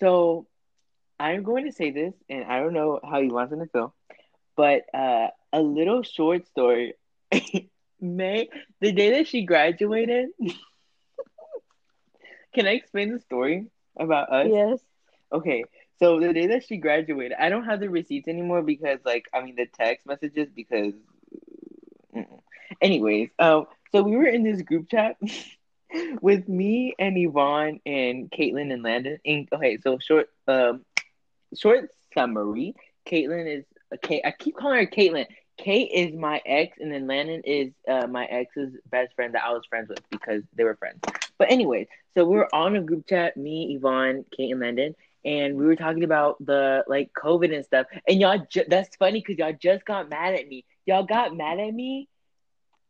So 0.00 0.46
I'm 1.22 1.44
going 1.44 1.66
to 1.66 1.72
say 1.72 1.90
this, 1.90 2.14
and 2.28 2.44
I 2.44 2.60
don't 2.60 2.74
know 2.74 3.00
how 3.04 3.20
you 3.20 3.32
want 3.32 3.50
them 3.50 3.60
to 3.60 3.66
feel, 3.66 3.94
but 4.56 4.82
uh, 4.94 5.28
a 5.52 5.62
little 5.62 6.02
short 6.02 6.46
story. 6.46 6.94
May 8.00 8.48
the 8.80 8.92
day 8.92 9.10
that 9.12 9.28
she 9.28 9.44
graduated. 9.44 10.30
Can 12.54 12.66
I 12.66 12.72
explain 12.72 13.12
the 13.12 13.20
story 13.20 13.66
about 13.98 14.32
us? 14.32 14.48
yes. 14.50 14.80
Okay, 15.32 15.64
so 15.98 16.20
the 16.20 16.32
day 16.32 16.46
that 16.48 16.64
she 16.64 16.76
graduated, 16.76 17.36
I 17.38 17.48
don't 17.48 17.64
have 17.64 17.80
the 17.80 17.90
receipts 17.90 18.28
anymore 18.28 18.62
because, 18.62 18.98
like, 19.04 19.28
I 19.32 19.42
mean, 19.42 19.56
the 19.56 19.66
text 19.66 20.06
messages 20.06 20.48
because. 20.54 20.94
Mm-mm. 22.14 22.40
Anyways, 22.80 23.30
um, 23.38 23.66
so 23.92 24.02
we 24.02 24.16
were 24.16 24.26
in 24.26 24.42
this 24.42 24.62
group 24.62 24.88
chat 24.90 25.16
with 26.22 26.48
me 26.48 26.94
and 26.98 27.16
Yvonne 27.18 27.80
and 27.86 28.30
Caitlin 28.30 28.72
and 28.72 28.82
Landon. 28.82 29.18
And, 29.24 29.48
okay, 29.52 29.78
so 29.78 29.98
short, 29.98 30.28
um, 30.48 30.84
short 31.58 31.90
summary. 32.14 32.74
Caitlin 33.08 33.58
is 33.58 33.64
okay. 33.94 34.20
I 34.24 34.32
keep 34.32 34.56
calling 34.56 34.78
her 34.84 34.90
Caitlin. 34.90 35.26
Kate 35.58 35.90
is 35.92 36.14
my 36.14 36.40
ex, 36.46 36.76
and 36.80 36.92
then 36.92 37.06
Landon 37.06 37.42
is 37.44 37.72
uh, 37.88 38.06
my 38.06 38.24
ex's 38.24 38.74
best 38.90 39.14
friend 39.14 39.34
that 39.34 39.44
I 39.44 39.52
was 39.52 39.62
friends 39.68 39.88
with 39.88 40.00
because 40.10 40.42
they 40.54 40.64
were 40.64 40.76
friends. 40.76 41.00
But 41.38 41.50
anyways, 41.50 41.86
so 42.14 42.24
we 42.24 42.36
were 42.36 42.52
on 42.54 42.76
a 42.76 42.80
group 42.82 43.06
chat, 43.06 43.36
me, 43.36 43.74
Yvonne, 43.76 44.24
Kate, 44.36 44.50
and 44.50 44.60
Landon, 44.60 44.94
and 45.24 45.56
we 45.56 45.66
were 45.66 45.76
talking 45.76 46.04
about 46.04 46.44
the 46.44 46.84
like 46.88 47.10
COVID 47.12 47.54
and 47.54 47.64
stuff. 47.64 47.86
And 48.08 48.20
y'all, 48.20 48.44
ju- 48.50 48.64
that's 48.68 48.96
funny 48.96 49.20
because 49.20 49.38
y'all 49.38 49.52
just 49.60 49.84
got 49.84 50.08
mad 50.08 50.34
at 50.34 50.48
me. 50.48 50.64
Y'all 50.86 51.04
got 51.04 51.36
mad 51.36 51.58
at 51.60 51.72
me, 51.72 52.08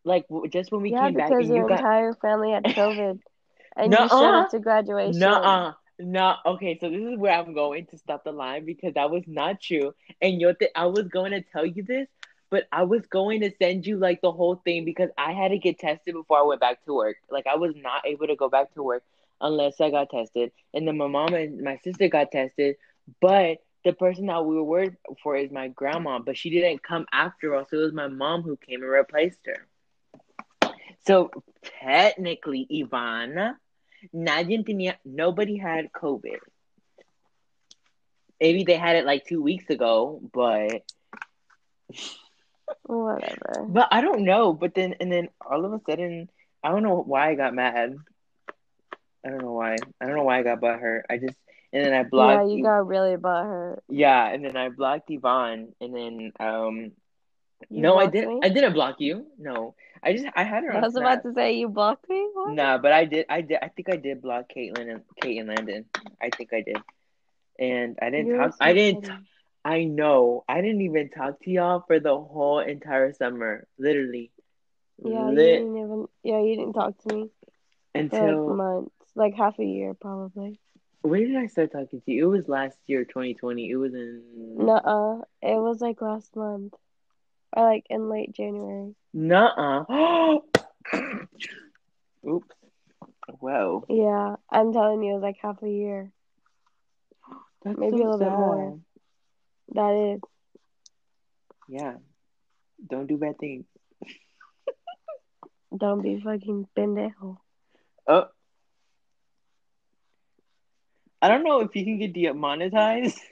like 0.05 0.27
w- 0.29 0.49
just 0.49 0.71
when 0.73 0.83
we 0.83 0.93
yeah, 0.93 0.99
came 1.01 1.17
back, 1.17 1.37
Yeah, 1.39 1.39
because 1.39 1.49
your 1.49 1.57
you 1.57 1.65
got 1.65 1.85
entire 1.85 2.15
family 2.15 2.53
had 2.53 2.69
COVID, 2.69 3.21
and 3.77 3.99
you 3.99 4.09
showed 4.09 4.35
up 4.35 4.49
to 4.51 4.59
graduation. 4.59 5.29
Nuh-uh. 5.31 5.75
No, 5.99 6.37
okay, 6.47 6.79
so 6.81 6.91
this 6.91 7.01
is 7.03 7.19
where 7.19 7.33
I'm 7.33 7.55
going 7.55 7.87
to 7.87 7.99
stop 7.99 8.25
the 8.25 8.33
line 8.33 8.65
because 8.65 8.95
that 8.95 9.11
was 9.11 9.25
not 9.27 9.61
true. 9.61 9.95
And 10.21 10.41
you 10.41 10.53
th- 10.55 10.73
I 10.75 10.87
was 10.87 11.09
going 11.09 11.31
to 11.33 11.41
tell 11.43 11.65
you 11.65 11.83
this, 11.83 12.09
but 12.51 12.65
I 12.73 12.83
was 12.85 13.07
going 13.07 13.41
to 13.43 13.53
send 13.61 13.87
you 13.87 13.97
like 13.99 14.21
the 14.21 14.33
whole 14.33 14.57
thing 14.57 14.85
because 14.85 15.11
I 15.17 15.33
had 15.33 15.49
to 15.51 15.59
get 15.59 15.79
tested 15.79 16.15
before 16.15 16.39
I 16.39 16.43
went 16.43 16.61
back 16.61 16.85
to 16.85 16.95
work. 16.95 17.17
Like 17.31 17.47
I 17.47 17.57
was 17.57 17.75
not 17.77 18.07
able 18.07 18.27
to 18.27 18.37
go 18.37 18.49
back 18.49 18.75
to 18.75 18.83
work 18.83 19.05
unless 19.41 19.81
I 19.81 19.91
got 19.91 20.11
tested. 20.11 20.53
And 20.75 20.87
then 20.87 20.97
my 20.97 21.07
mom 21.07 21.35
and 21.35 21.61
my 21.63 21.77
sister 21.79 22.09
got 22.09 22.33
tested, 22.33 22.77
but 23.21 23.59
the 23.85 23.93
person 23.93 24.27
that 24.27 24.45
we 24.45 24.57
were 24.57 24.65
worried 24.65 24.97
for 25.23 25.37
is 25.37 25.51
my 25.51 25.69
grandma, 25.69 26.19
but 26.19 26.37
she 26.37 26.51
didn't 26.51 26.83
come 26.83 27.07
after 27.13 27.55
us. 27.55 27.69
So 27.71 27.79
it 27.79 27.83
was 27.85 27.93
my 27.93 28.09
mom 28.09 28.43
who 28.43 28.57
came 28.57 28.83
and 28.83 28.91
replaced 28.91 29.41
her. 29.47 29.67
So 31.07 31.31
technically, 31.81 32.67
Ivana, 32.71 33.57
nadie 34.13 34.65
tenía, 34.65 34.97
nobody 35.05 35.57
had 35.57 35.93
COVID. 35.93 36.39
Maybe 38.41 38.65
they 38.65 38.77
had 38.77 38.97
it 38.97 39.07
like 39.07 39.25
two 39.25 39.41
weeks 39.43 39.71
ago, 39.71 40.21
but 40.33 40.83
Whatever. 42.85 43.67
but 43.69 43.89
I 43.93 44.01
don't 44.01 44.25
know. 44.25 44.53
But 44.53 44.75
then 44.75 44.95
and 45.01 45.13
then 45.13 45.29
all 45.45 45.65
of 45.65 45.73
a 45.73 45.81
sudden, 45.89 46.29
I 46.63 46.71
don't 46.71 46.83
know 46.83 47.03
why 47.03 47.31
I 47.31 47.35
got 47.35 47.55
mad. 47.55 47.97
I 49.25 49.29
don't 49.29 49.43
know 49.43 49.53
why. 49.53 49.77
I 50.01 50.07
don't 50.07 50.17
know 50.17 50.25
why 50.25 50.39
I 50.39 50.43
got 50.43 50.61
butthurt. 50.61 51.03
I 51.09 51.19
just 51.19 51.37
and 51.73 51.85
then 51.85 51.93
I 51.95 52.03
blocked. 52.03 52.49
Yeah, 52.49 52.57
you 52.57 52.63
got 52.63 52.87
really 52.87 53.17
butthurt. 53.17 53.79
Yeah, 53.89 54.27
and 54.27 54.45
then 54.45 54.57
I 54.57 54.69
blocked 54.69 55.11
Yvonne, 55.11 55.69
and 55.81 55.95
then 55.95 56.33
um. 56.41 56.93
You 57.71 57.81
no, 57.81 57.97
I 57.97 58.07
didn't. 58.07 58.35
me? 58.35 58.41
I 58.43 58.49
didn't 58.49 58.73
block 58.73 58.97
you. 58.99 59.27
No, 59.39 59.77
I 60.03 60.13
just 60.13 60.27
I 60.35 60.45
had 60.45 60.65
her. 60.65 60.73
I 60.73 60.81
was 60.81 60.95
Snap. 60.95 61.03
about 61.05 61.23
to 61.23 61.33
say 61.35 61.55
you 61.55 61.69
blocked 61.69 62.09
me. 62.09 62.29
What? 62.33 62.55
Nah, 62.55 62.79
but 62.79 62.93
I 62.93 63.05
did. 63.05 63.27
I 63.29 63.41
did. 63.43 63.59
I 63.63 63.69
think 63.69 63.89
I 63.91 63.97
did 63.97 64.23
block 64.23 64.47
Caitlin 64.55 64.91
and 64.91 65.03
Kate 65.21 65.39
and 65.39 65.49
Landon. 65.49 65.85
I 66.21 66.31
think 66.31 66.53
I 66.53 66.63
did. 66.63 66.77
And 67.59 67.99
I 68.03 68.11
didn't 68.11 68.27
You're 68.27 68.39
talk. 68.39 68.53
so 68.53 68.59
I 68.61 68.73
didn't. 68.73 69.09
I 69.65 69.85
know. 69.85 70.45
I 70.49 70.61
didn't 70.61 70.83
even 70.83 71.11
talk 71.11 71.41
to 71.43 71.51
y'all 71.51 71.85
for 71.87 72.01
the 72.01 72.17
whole 72.19 72.61
entire 72.61 73.13
summer. 73.13 73.67
Literally. 73.79 74.33
Yeah, 75.05 75.31
you 75.31 75.37
didn't 75.37 75.77
even. 75.77 76.07
Yeah, 76.23 76.41
you 76.41 76.57
didn't 76.57 76.75
talk 76.75 76.99
to 76.99 77.15
me 77.15 77.31
for 78.11 78.21
like 78.21 78.45
until 78.45 78.55
months, 78.55 78.95
like 79.15 79.35
half 79.35 79.59
a 79.59 79.65
year 79.65 79.95
probably. 79.95 80.59
when 81.03 81.29
did 81.29 81.37
I 81.37 81.47
start 81.47 81.73
talking 81.73 82.01
to 82.01 82.11
you? 82.13 82.27
It 82.33 82.37
was 82.39 82.49
last 82.49 82.79
year, 82.87 83.05
2020. 83.05 83.71
It 83.71 83.77
was 83.77 83.95
in 83.95 84.23
Nuh-uh. 84.57 85.23
It 85.43 85.61
was 85.61 85.81
like 85.81 86.01
last 86.01 86.35
month, 86.37 86.75
or 87.53 87.65
like 87.65 87.87
in 87.91 88.09
late 88.09 88.33
January. 88.33 88.95
Nuh-uh. 89.15 89.85
Oops. 92.29 92.57
Whoa. 93.41 93.85
Yeah, 93.89 94.37
I'm 94.51 94.73
telling 94.73 95.03
you, 95.03 95.13
it 95.13 95.15
was 95.15 95.23
like 95.23 95.37
half 95.43 95.63
a 95.63 95.69
year. 95.69 96.13
That's 97.65 97.79
Maybe 97.79 97.99
so 97.99 98.03
a 98.03 98.11
little 98.11 98.19
bit 98.19 98.31
more. 98.31 98.79
That 99.75 100.15
is. 100.15 100.21
Yeah. 101.69 101.95
Don't 102.89 103.07
do 103.07 103.17
bad 103.17 103.39
things. 103.39 103.65
Don't 105.77 106.03
be 106.03 106.21
fucking 106.21 106.67
pendejo. 106.77 107.39
Oh. 108.07 108.27
I 111.21 111.29
don't 111.29 111.45
know 111.45 111.61
if 111.61 111.77
you 111.77 111.85
can 111.85 111.99
get 111.99 112.13
demonetized. 112.15 113.21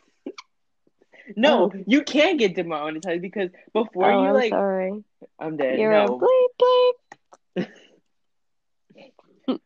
no, 1.37 1.65
Oh. 1.65 1.85
you 1.87 2.03
can't 2.03 2.39
get 2.39 2.55
demonetized 2.55 3.23
because 3.23 3.51
before 3.73 4.11
oh, 4.11 4.23
you 4.23 4.29
I'm 4.29 4.35
like 4.35 4.51
sorry. 4.51 5.05
I'm 5.39 5.57
dead. 5.57 5.79
You're 5.79 5.93
no. 5.93 6.05
a 6.05 6.19
bleep 6.19 6.97
bleep. 7.57 7.69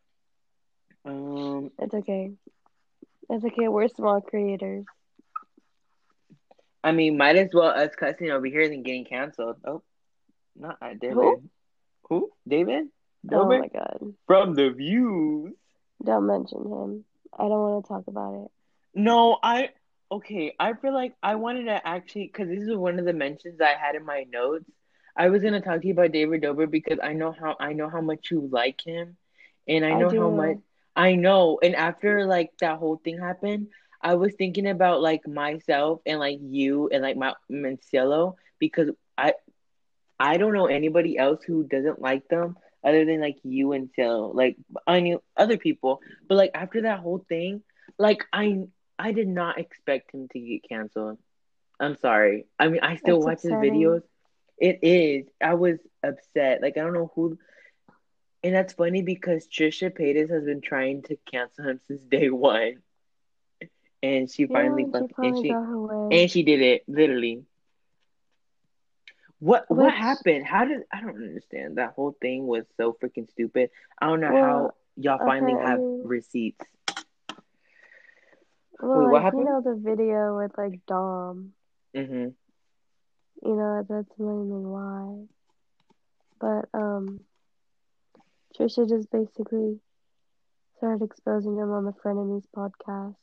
Um 1.07 1.71
It's 1.79 1.95
okay. 1.95 2.33
It's 3.29 3.45
okay. 3.45 3.69
We're 3.69 3.89
small 3.89 4.21
creators. 4.21 4.87
I 6.83 6.93
mean 6.93 7.17
might 7.17 7.37
as 7.37 7.51
well 7.53 7.69
us 7.69 7.95
cussing 7.95 8.31
over 8.31 8.47
here 8.47 8.69
than 8.69 8.83
getting 8.83 9.05
canceled. 9.05 9.57
Oh 9.67 9.83
not 10.57 10.79
uh, 10.81 10.95
David. 10.95 11.15
Who? 11.15 11.43
Who? 12.09 12.31
David? 12.47 12.89
Oh 13.33 13.47
my 13.47 13.69
god. 13.69 14.15
From 14.27 14.55
the 14.55 14.71
views. 14.71 15.55
Don't 16.03 16.27
mention 16.27 16.61
him. 16.61 17.05
I 17.33 17.43
don't 17.43 17.51
want 17.51 17.85
to 17.85 17.89
talk 17.89 18.05
about 18.07 18.45
it. 18.45 18.51
No, 18.95 19.39
I 19.43 19.71
okay. 20.15 20.55
I 20.59 20.75
feel 20.75 20.95
like 20.95 21.15
I 21.23 21.37
wanted 21.37 21.65
to 21.65 21.87
actually 21.87 22.27
because 22.27 22.49
this 22.49 22.63
is 22.63 22.77
one 22.77 22.99
of 22.99 23.05
the 23.05 23.13
mentions 23.13 23.61
I 23.61 23.75
had 23.81 23.97
in 23.97 24.05
my 24.05 24.25
notes. 24.33 24.71
I 25.17 25.29
was 25.29 25.43
gonna 25.43 25.61
talk 25.61 25.81
to 25.83 25.87
you 25.87 25.93
about 25.95 26.13
David 26.13 26.43
Dobrik 26.43 26.71
because 26.71 26.99
I 27.03 27.13
know 27.13 27.33
how 27.33 27.57
I 27.61 27.73
know 27.73 27.89
how 27.89 28.01
much 28.01 28.31
you 28.31 28.49
like 28.51 28.81
him, 28.85 29.17
and 29.69 29.85
I 29.85 29.95
I 29.95 29.95
know 29.95 30.13
how 30.13 30.31
much 30.31 30.59
I 30.97 31.15
know. 31.15 31.59
And 31.63 31.75
after 31.77 32.27
like 32.27 32.51
that 32.61 32.79
whole 32.79 32.97
thing 33.05 33.19
happened, 33.19 33.69
I 34.03 34.15
was 34.15 34.35
thinking 34.35 34.69
about 34.69 35.01
like 35.03 35.27
myself 35.27 36.01
and 36.07 36.19
like 36.21 36.39
you 36.41 36.89
and 36.93 37.03
like 37.03 37.17
my 37.17 37.35
Mancillo 37.51 38.37
because 38.59 38.91
I 39.17 39.35
I 40.19 40.37
don't 40.39 40.53
know 40.55 40.67
anybody 40.67 41.19
else 41.19 41.43
who 41.45 41.65
doesn't 41.65 42.01
like 42.01 42.29
them 42.29 42.57
other 42.85 43.05
than 43.05 43.21
like 43.21 43.39
you 43.43 43.73
and 43.73 43.91
Cielo. 43.95 44.33
Like 44.33 44.57
I 44.87 45.01
knew 45.01 45.23
other 45.37 45.57
people, 45.59 46.01
but 46.29 46.37
like 46.37 46.51
after 46.55 46.83
that 46.83 47.01
whole 47.01 47.25
thing, 47.29 47.63
like 47.99 48.25
I 48.33 48.65
I 48.99 49.13
did 49.13 49.29
not 49.29 49.59
expect 49.59 50.13
him 50.13 50.29
to 50.29 50.39
get 50.39 50.69
canceled. 50.69 51.19
I'm 51.81 51.97
sorry. 51.97 52.47
I 52.59 52.69
mean, 52.69 52.81
I 52.83 52.97
still 52.97 53.21
watch 53.21 53.43
his 53.43 53.53
videos. 53.53 54.03
It 54.59 54.79
is. 54.83 55.27
I 55.43 55.55
was 55.55 55.79
upset. 56.03 56.63
Like 56.63 56.77
I 56.77 56.81
don't 56.81 56.93
know 56.93 57.11
who. 57.15 57.39
And 58.45 58.55
that's 58.55 58.75
funny 58.75 59.03
because 59.03 59.49
Trisha 59.49 59.91
Paytas 59.91 60.31
has 60.31 60.45
been 60.45 60.61
trying 60.61 61.03
to 61.05 61.17
cancel 61.31 61.65
him 61.65 61.81
since 61.89 62.03
day 62.03 62.31
one, 62.31 62.83
and 64.03 64.31
she 64.31 64.47
finally 64.47 64.85
and 64.85 65.09
she 65.09 65.27
and 65.27 65.37
she 65.39 65.49
got 65.49 65.65
her 65.67 65.81
way. 65.81 66.21
and 66.21 66.31
she 66.31 66.43
did 66.43 66.61
it 66.61 66.83
literally. 66.87 67.43
What 69.41 69.65
what 69.69 69.93
happened? 69.93 70.47
How 70.47 70.65
did 70.65 70.83
I 70.93 71.01
don't 71.01 71.17
understand. 71.17 71.77
That 71.79 71.95
whole 71.95 72.17
thing 72.21 72.47
was 72.47 72.65
so 72.77 72.97
freaking 73.03 73.29
stupid. 73.31 73.71
I 74.01 74.07
don't 74.07 74.21
know 74.21 74.33
Well, 74.33 74.43
how 74.45 74.71
y'all 74.97 75.19
finally 75.19 75.53
have 75.53 75.79
apparently- 75.79 76.07
receipts. 76.07 76.67
Well, 78.85 79.03
Wait, 79.03 79.11
what 79.11 79.23
like 79.23 79.25
happened? 79.25 79.43
you 79.43 79.45
know 79.45 79.61
the 79.63 79.75
video 79.77 80.37
with 80.37 80.57
like 80.59 80.85
Dom. 80.87 81.55
hmm 81.95 82.29
You 83.43 83.55
know 83.57 83.85
that's 83.89 84.19
mainly 84.19 84.65
why. 84.65 85.27
But 86.41 86.69
um, 86.75 87.27
Trisha 88.55 88.89
just 88.89 89.11
basically 89.11 89.81
started 90.77 91.05
exposing 91.05 91.57
him 91.57 91.71
on 91.73 91.85
the 91.85 91.93
Frenemies 91.93 92.47
podcast, 92.49 93.17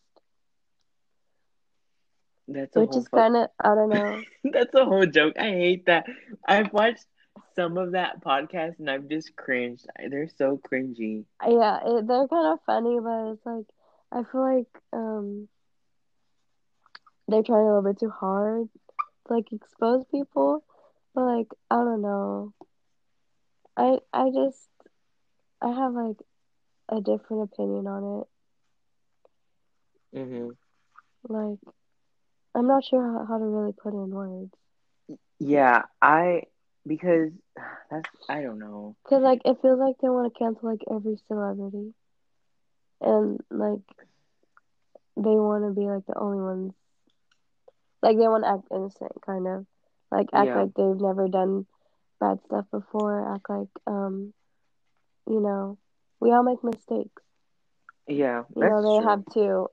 That's 2.47 2.75
a 2.75 2.81
which 2.81 2.89
whole 2.91 3.01
is 3.01 3.07
kind 3.09 3.35
of 3.37 3.49
I 3.59 3.75
don't 3.75 3.89
know. 3.89 4.23
That's 4.51 4.73
a 4.75 4.85
whole 4.85 5.05
joke. 5.05 5.35
I 5.39 5.49
hate 5.49 5.85
that. 5.85 6.05
I've 6.47 6.73
watched 6.73 7.05
some 7.55 7.77
of 7.77 7.91
that 7.93 8.21
podcast 8.23 8.79
and 8.79 8.89
I've 8.89 9.07
just 9.07 9.35
cringed. 9.35 9.85
They're 10.09 10.27
so 10.29 10.57
cringy. 10.57 11.25
Yeah, 11.45 11.79
it, 11.85 12.07
they're 12.07 12.27
kind 12.27 12.53
of 12.53 12.59
funny, 12.65 12.99
but 13.01 13.31
it's 13.33 13.45
like 13.45 13.65
I 14.11 14.23
feel 14.23 14.41
like 14.41 14.81
um 14.93 15.49
they're 17.27 17.43
trying 17.43 17.61
a 17.63 17.65
little 17.67 17.81
bit 17.81 17.99
too 17.99 18.09
hard 18.09 18.69
to 19.27 19.33
like 19.33 19.51
expose 19.51 20.03
people, 20.11 20.63
but 21.13 21.21
like 21.25 21.47
I 21.69 21.75
don't 21.77 22.01
know. 22.01 22.53
I 23.77 23.99
I 24.13 24.29
just 24.31 24.69
I 25.61 25.69
have 25.71 25.93
like 25.93 26.17
a 26.89 27.01
different 27.01 27.43
opinion 27.51 27.87
on 27.87 28.21
it. 28.21 28.27
hmm 30.13 30.49
Like 31.27 31.59
I'm 32.55 32.67
not 32.67 32.83
sure 32.85 33.01
how, 33.01 33.25
how 33.25 33.37
to 33.37 33.45
really 33.45 33.73
put 33.73 33.93
it 33.93 33.97
in 33.97 34.09
words. 34.11 34.53
Yeah, 35.39 35.83
I 36.01 36.43
because 36.85 37.31
that's 37.91 38.09
I 38.29 38.41
don't 38.41 38.59
know. 38.59 38.95
Cause 39.07 39.21
like 39.21 39.41
it 39.45 39.57
feels 39.61 39.79
like 39.79 39.97
they 40.01 40.09
want 40.09 40.33
to 40.33 40.37
cancel 40.39 40.69
like 40.69 40.81
every 40.89 41.17
celebrity, 41.27 41.93
and 43.01 43.39
like 43.49 43.81
they 45.17 45.35
want 45.35 45.63
to 45.65 45.79
be 45.79 45.87
like 45.87 46.05
the 46.05 46.17
only 46.17 46.41
ones. 46.41 46.73
Like 48.01 48.17
they 48.17 48.27
want 48.27 48.43
to 48.43 48.49
act 48.49 48.67
innocent, 48.71 49.11
kind 49.25 49.47
of, 49.47 49.65
like 50.11 50.27
act 50.33 50.47
Yeah. 50.47 50.61
like 50.61 50.73
they've 50.75 51.01
never 51.01 51.27
done 51.27 51.65
bad 52.19 52.39
stuff 52.45 52.65
before. 52.71 53.33
Act 53.35 53.49
like 53.49 53.67
um, 53.87 54.33
you 55.27 55.39
know, 55.39 55.77
we 56.19 56.31
all 56.31 56.43
make 56.43 56.63
mistakes. 56.63 57.21
Yeah, 58.07 58.43
You 58.55 58.63
know, 58.63 58.81
they 58.81 58.99
true. 58.99 59.07
have 59.07 59.25
to. 59.33 59.67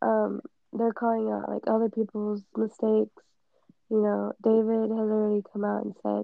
Um, 0.00 0.40
they're 0.72 0.92
calling 0.92 1.30
out 1.30 1.48
like 1.50 1.62
other 1.66 1.88
people's 1.88 2.42
mistakes. 2.56 3.22
You 3.90 4.02
know, 4.02 4.32
David 4.42 4.90
has 4.90 5.08
already 5.08 5.42
come 5.52 5.64
out 5.64 5.84
and 5.84 5.94
said 6.02 6.22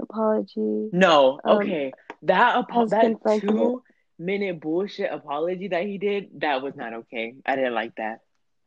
apology. 0.00 0.90
No, 0.92 1.40
um, 1.44 1.58
okay. 1.58 1.92
That 2.22 2.56
apology 2.58 2.90
that 3.24 3.40
two 3.40 3.82
minute 4.24 4.60
bullshit 4.60 5.12
apology 5.12 5.68
that 5.68 5.84
he 5.84 5.98
did, 5.98 6.40
that 6.40 6.62
was 6.62 6.74
not 6.76 6.94
okay. 6.94 7.34
I 7.46 7.56
didn't 7.56 7.74
like 7.74 7.94
that 7.96 8.20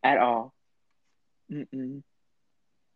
at 0.03 0.17
all. 0.19 0.53
Mm-mm. 1.51 2.03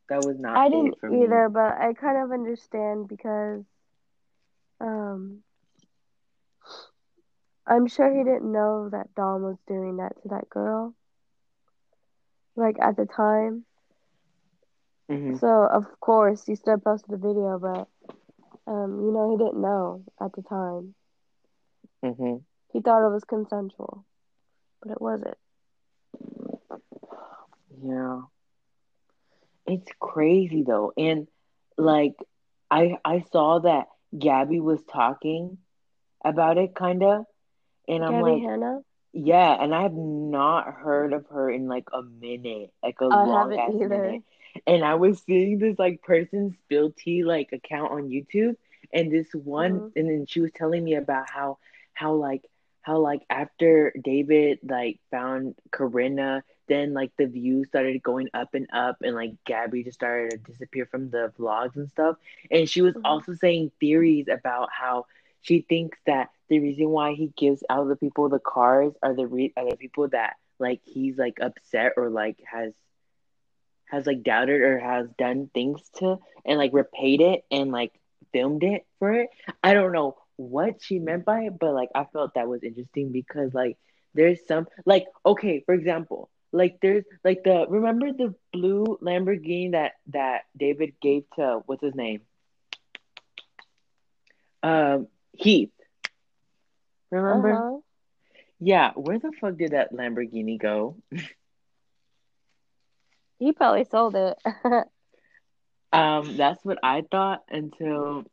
That 0.09 0.23
was 0.23 0.37
not 0.39 0.61
I 0.61 0.69
didn't 0.69 0.97
for 0.99 1.11
me. 1.11 1.25
either, 1.25 1.49
but 1.49 1.73
I 1.79 1.93
kind 1.93 2.17
of 2.17 2.31
understand 2.31 3.07
because 3.07 3.65
um 4.81 5.43
I'm 7.67 7.87
sure 7.87 8.09
he 8.11 8.23
didn't 8.23 8.51
know 8.51 8.89
that 8.89 9.13
Dom 9.15 9.43
was 9.43 9.59
doing 9.67 9.97
that 9.97 10.21
to 10.21 10.27
that 10.29 10.49
girl. 10.49 10.95
Like 12.55 12.77
at 12.79 12.95
the 12.97 13.05
time. 13.05 13.65
hmm 15.09 15.37
So 15.39 15.65
of 15.65 15.99
course 15.99 16.45
he 16.45 16.55
still 16.55 16.77
posted 16.77 17.11
the 17.11 17.17
video, 17.17 17.57
but 17.59 17.87
um, 18.67 19.01
you 19.03 19.11
know, 19.11 19.29
he 19.31 19.37
didn't 19.37 19.61
know 19.61 20.03
at 20.19 20.33
the 20.33 20.41
time. 20.43 20.95
hmm 22.03 22.37
He 22.71 22.81
thought 22.81 23.05
it 23.05 23.11
was 23.11 23.23
consensual. 23.25 24.05
But 24.81 24.91
it 24.91 25.01
wasn't. 25.01 25.37
Yeah. 27.83 28.21
It's 29.65 29.91
crazy 29.99 30.63
though. 30.63 30.91
And 30.97 31.27
like 31.77 32.15
I 32.71 32.97
I 33.05 33.19
saw 33.31 33.59
that 33.59 33.87
Gabby 34.17 34.59
was 34.59 34.83
talking 34.83 35.57
about 36.23 36.57
it 36.57 36.75
kinda. 36.75 37.25
And 37.87 38.03
I'm 38.03 38.19
like, 38.19 38.43
Hanna? 38.43 38.81
yeah, 39.13 39.55
and 39.61 39.73
I 39.73 39.83
have 39.83 39.93
not 39.93 40.73
heard 40.73 41.13
of 41.13 41.25
her 41.27 41.49
in 41.49 41.67
like 41.67 41.87
a 41.93 42.01
minute, 42.03 42.71
like 42.83 42.99
a 43.01 43.05
I 43.09 43.25
long 43.25 43.55
haven't 43.55 43.59
ass 43.59 43.75
either. 43.81 43.83
minute. 43.83 44.21
And 44.67 44.83
I 44.83 44.95
was 44.95 45.21
seeing 45.23 45.59
this 45.59 45.77
like 45.79 46.01
person 46.01 46.55
spill 46.61 46.91
tea 46.91 47.23
like 47.23 47.51
account 47.51 47.91
on 47.91 48.09
YouTube, 48.09 48.55
and 48.93 49.11
this 49.11 49.33
one, 49.33 49.81
Mhm. 49.81 49.93
and 49.95 50.09
then 50.09 50.25
she 50.27 50.41
was 50.41 50.51
telling 50.51 50.83
me 50.83 50.95
about 50.95 51.29
how 51.29 51.57
how 51.93 52.13
like 52.13 52.43
how 52.89 52.99
like 52.99 53.21
after 53.29 53.93
David 54.03 54.59
like 54.63 54.99
found 55.11 55.55
Corinna, 55.71 56.43
then 56.67 56.93
like 56.93 57.11
the 57.17 57.27
views 57.27 57.67
started 57.69 58.03
going 58.03 58.29
up 58.33 58.53
and 58.53 58.67
up, 58.73 58.97
and 59.01 59.15
like 59.15 59.31
Gabby 59.45 59.83
just 59.83 59.99
started 59.99 60.31
to 60.31 60.51
disappear 60.51 60.85
from 60.87 61.09
the 61.09 61.33
vlogs 61.39 61.75
and 61.75 61.89
stuff. 61.89 62.17
And 62.51 62.69
she 62.69 62.81
was 62.81 62.95
Mhm. 62.95 63.01
also 63.05 63.33
saying 63.35 63.71
theories 63.79 64.27
about 64.29 64.69
how 64.71 65.05
she 65.41 65.61
thinks 65.61 65.99
that 66.05 66.29
the 66.49 66.59
reason 66.59 66.89
why 66.89 67.13
he 67.13 67.27
gives 67.37 67.63
out 67.69 67.87
the 67.87 67.95
people 67.95 68.29
the 68.29 68.39
cars 68.39 68.93
are 69.03 69.15
the 69.15 69.27
re- 69.27 69.53
are 69.57 69.69
the 69.69 69.77
people 69.77 70.07
that 70.09 70.35
like 70.59 70.81
he's 70.83 71.17
like 71.17 71.39
upset 71.41 71.93
or 71.97 72.09
like 72.09 72.39
has 72.51 72.73
has 73.85 74.05
like 74.05 74.23
doubted 74.23 74.61
or 74.61 74.79
has 74.79 75.07
done 75.17 75.49
things 75.53 75.89
to 75.95 76.17
and 76.45 76.57
like 76.57 76.71
repaid 76.73 77.21
it 77.21 77.43
and 77.51 77.71
like 77.71 77.91
filmed 78.33 78.63
it 78.63 78.85
for 78.99 79.13
it. 79.13 79.29
I 79.63 79.73
don't 79.73 79.91
know 79.91 80.17
what 80.39 80.81
she 80.81 80.99
meant 80.99 81.25
by 81.25 81.41
it, 81.43 81.59
but 81.59 81.73
like 81.73 81.89
I 81.95 82.05
felt 82.05 82.35
that 82.35 82.47
was 82.47 82.63
interesting 82.63 83.11
because 83.11 83.53
like 83.53 83.77
there's 84.15 84.39
some 84.47 84.67
like 84.85 85.05
okay, 85.25 85.61
for 85.65 85.73
example, 85.75 86.29
like 86.51 86.79
there's 86.81 87.05
like 87.23 87.43
the 87.43 87.65
remember 87.69 88.11
the 88.13 88.35
blue 88.53 88.85
Lamborghini 89.01 89.71
that 89.73 89.93
that 90.07 90.43
David 90.57 90.93
gave 91.01 91.23
to 91.35 91.61
what's 91.65 91.83
his 91.83 91.95
name? 91.95 92.21
Um 94.63 95.07
Heath. 95.33 95.71
Remember? 97.11 97.61
Uh-huh. 97.61 97.79
Yeah, 98.59 98.91
where 98.95 99.19
the 99.19 99.31
fuck 99.39 99.57
did 99.57 99.71
that 99.71 99.93
Lamborghini 99.93 100.59
go? 100.59 100.97
He 103.39 103.51
probably 103.53 103.85
sold 103.85 104.15
it. 104.15 104.37
Um, 105.93 106.37
that's 106.37 106.63
what 106.65 106.79
I 106.83 107.03
thought 107.09 107.43
until 107.49 108.25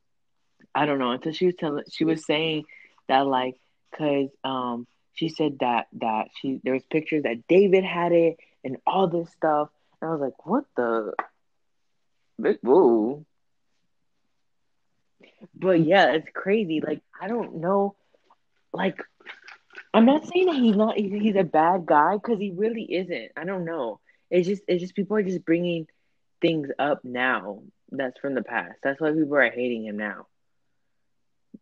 I 0.77 0.85
don't 0.87 0.99
know 0.99 1.13
until 1.13 1.33
she 1.33 1.47
was 1.47 1.57
telling 1.57 1.85
she 1.91 2.05
was 2.05 2.25
saying 2.27 2.65
that 3.09 3.27
like 3.27 3.57
because 3.91 4.29
um 4.45 4.87
she 5.15 5.31
said 5.31 5.59
that 5.61 5.87
that 6.01 6.29
she 6.41 6.61
there 6.63 6.75
was 6.75 6.85
pictures 6.91 7.23
that 7.23 7.49
David 7.49 7.83
had 7.85 8.13
it 8.13 8.37
and 8.63 8.77
all 8.87 9.09
this 9.09 9.31
stuff. 9.33 9.71
And 10.01 10.11
I 10.11 10.13
was 10.13 10.21
like 10.21 10.47
what 10.47 10.65
the 10.77 11.15
big 12.41 12.59
whoa. 12.63 13.25
But 15.55 15.81
yeah 15.81 16.13
it's 16.13 16.29
crazy. 16.35 16.83
Like 16.87 17.01
I 17.21 17.29
don't 17.29 17.57
know. 17.57 17.97
Like 18.73 18.99
I'm 19.95 20.05
not 20.05 20.27
saying 20.27 20.47
that 20.47 20.57
he's 20.57 20.77
not 20.77 20.99
he's 20.99 21.37
a 21.37 21.43
bad 21.45 21.87
guy 21.87 22.15
because 22.15 22.39
he 22.39 22.53
really 22.53 22.83
isn't. 22.83 23.33
I 23.37 23.45
don't 23.45 23.65
know. 23.65 24.01
It's 24.31 24.47
just 24.47 24.63
it's 24.69 24.83
just 24.83 24.95
people 24.95 25.17
are 25.17 25.23
just 25.23 25.45
bringing 25.47 25.87
things 26.43 26.69
up 26.79 27.03
now. 27.05 27.63
That's 27.91 28.19
from 28.21 28.35
the 28.35 28.43
past. 28.43 28.79
That's 28.83 29.01
why 29.01 29.13
people 29.13 29.37
are 29.37 29.51
hating 29.51 29.87
him 29.87 29.97
now 29.97 30.27